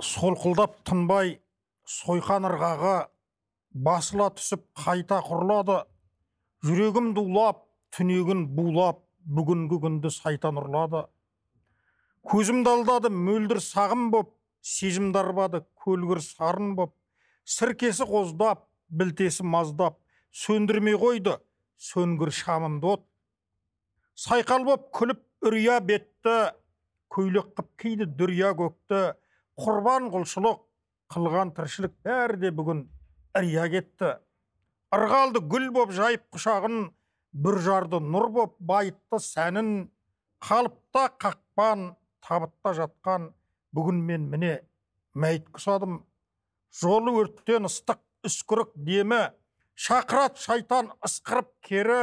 Солқылдап 0.00 0.78
тынбай 0.88 1.38
сойқан 1.88 2.46
ырғағы 2.48 2.94
басыла 3.70 4.30
түсіп 4.36 4.64
қайта 4.78 5.20
құрылады. 5.24 5.82
Жүрегім 6.64 7.14
дулап 7.16 7.64
түнегін 7.96 8.46
булап 8.56 9.02
бүгінгі 9.24 9.80
күнді 9.84 10.12
сайтан 10.12 10.60
ұрлады. 10.60 11.06
Көзімді 12.28 12.70
алдады 12.74 13.10
мөлдір 13.10 13.60
сағым 13.64 14.10
боп 14.12 14.34
сезімді 14.60 15.22
арбады 15.22 15.62
көлгір 15.80 16.20
сарын 16.24 16.74
боп. 16.76 16.94
Сіркесі 17.44 18.04
қоздап 18.08 18.66
білтесі 18.88 19.44
маздап 19.46 19.98
сөндірмей 20.30 20.98
қойды 21.00 21.38
сөнгір 21.80 22.30
шамымды 22.34 22.92
от 22.94 23.06
сайқал 24.14 24.66
боп 24.68 24.90
күліп 24.94 25.22
үрия 25.48 25.80
бетті 25.80 26.52
көйлек 27.10 27.54
қып 27.56 27.70
киді 27.80 28.06
дүрия 28.06 28.52
көкті. 28.54 29.14
Құрбан 29.60 30.10
құлшылық 30.12 30.60
қылған 31.12 31.54
тіршілік 31.56 31.96
бәрі 32.04 32.38
де 32.40 32.50
бүгін 32.54 32.84
ірия 33.36 33.66
кетті. 33.72 34.12
Ырғалды 34.94 35.42
гүл 35.42 35.70
боп 35.74 35.92
жайып 35.96 36.22
құшағын 36.34 36.90
бүр 37.32 37.58
жарды 37.64 38.00
нұр 38.00 38.28
боп 38.36 38.54
байытты 38.58 39.20
сәнін. 39.20 39.90
Қалыпта 40.40 41.10
қақпан 41.20 41.90
табытта 42.26 42.74
жатқан 42.78 43.30
бүгін 43.76 44.00
мен 44.06 44.28
міне 44.32 44.54
мәйіт 45.14 45.50
құсадым 45.56 46.00
жолы 46.80 47.14
өрттен 47.22 47.68
ыстық 47.68 48.00
үскірік 48.28 48.74
демі 48.88 49.22
шақырат 49.80 50.38
шайтан 50.38 50.92
ысқырып 51.06 51.50
кері 51.66 52.02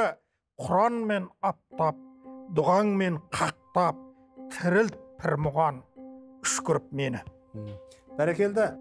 құранмен 0.62 1.30
аптап 1.46 2.00
дұғаңмен 2.58 3.20
қақтап 3.36 4.00
тірілт 4.56 4.98
пір 5.22 5.38
мұған 5.46 5.82
үшкіріп 6.46 6.92
мені. 6.92 7.22
Бәрекелді. 8.18 8.72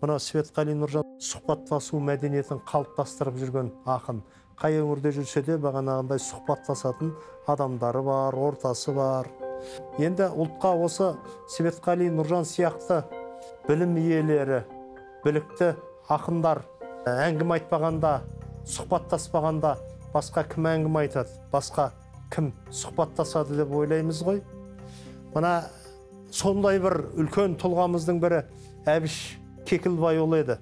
Мына 0.00 0.16
светқали 0.20 0.74
нұржан 0.76 1.04
сұхбаттасу 1.22 1.98
мәдениетін 2.04 2.62
қалыптастырып 2.68 3.36
жүрген 3.40 3.72
ақын. 3.88 4.22
Қай 4.60 4.78
өңірде 4.80 5.12
жүрсе 5.18 5.42
де 5.44 5.58
бағанағындай 5.60 6.20
сұхбаттасатын 6.22 7.12
адамдары 7.52 8.02
бар 8.04 8.36
ортасы 8.40 8.94
бар. 8.96 9.28
Енді 10.02 10.30
ұлтқа 10.32 10.72
осы 10.86 11.12
светқали 11.56 12.08
нұржан 12.12 12.46
сияқты 12.48 13.02
білім 13.66 13.96
иелері 14.00 14.62
білікті 15.24 15.74
ақындар 16.12 16.62
ә, 17.06 17.14
әңгіме 17.28 17.58
айтпағанда 17.58 18.12
сұхбаттаспағанда 18.66 19.76
басқа 20.14 20.46
кім 20.52 20.68
әңгіме 20.70 21.06
айтады 21.06 21.34
басқа 21.52 21.90
кім 22.32 22.52
сұхбаттасады 22.74 23.56
деп 23.60 23.72
ойлаймыз 23.74 24.22
ғой. 24.26 24.40
Мына 25.34 25.66
сондай 26.32 26.80
бір 26.82 26.98
үлкен 27.18 27.56
тұлғамыздың 27.60 28.20
бірі 28.22 28.42
әбіш 28.88 29.18
кекілбайұлы 29.68 30.40
еді. 30.42 30.56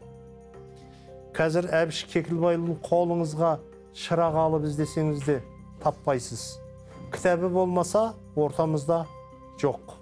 Қазір 1.35 1.71
әбіш 1.75 2.05
кекілбайұлын 2.13 2.79
қолыңызға 2.85 3.57
шырақ 4.05 4.39
алып 4.45 4.69
іздесеңіз 4.69 5.25
де 5.27 5.41
таппайсыз. 5.83 6.45
Кітабы 7.15 7.49
болмаса 7.49 8.15
ортамызда 8.35 9.05
жоқ 9.63 9.95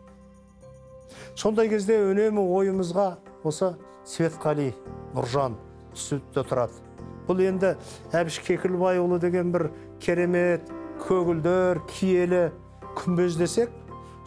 сондай 1.36 1.68
кезде 1.68 1.98
үнемі 2.08 2.40
ойымызға 2.40 3.06
осы 3.44 3.74
светқали 4.08 4.70
нұржан 5.12 5.58
түсіп 5.92 6.32
тұрады 6.38 6.80
бұл 7.28 7.42
енді 7.44 7.74
әбіш 8.16 8.40
кекілбайұлы 8.46 9.20
деген 9.22 9.52
бір 9.54 9.68
керемет 10.02 10.72
көгілдір 11.04 11.82
киелі 11.92 12.42
күмбез 12.96 13.36
десек 13.40 13.70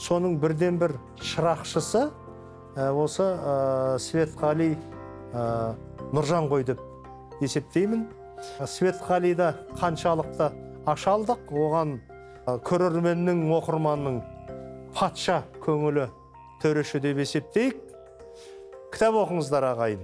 соның 0.02 0.38
бірден 0.42 0.78
бір 0.82 0.96
шырақшысы 1.22 2.08
осы 2.76 3.30
светқали 4.06 4.76
нұржан 6.14 6.50
ғой 6.52 6.68
деп 6.70 6.82
есептеймін 7.42 8.06
светқалида 8.62 9.54
қаншалықты 9.80 10.52
ашалдық 10.86 11.50
оған 11.52 11.98
көрерменнің 12.46 13.46
оқырманның 13.58 14.20
патша 14.94 15.42
көңілі 15.66 16.06
төреші 16.62 17.02
деп 17.02 17.22
есептейік. 17.24 17.80
Кітап 18.94 19.18
оқыңыздар 19.26 19.66
ағайын. 19.74 20.04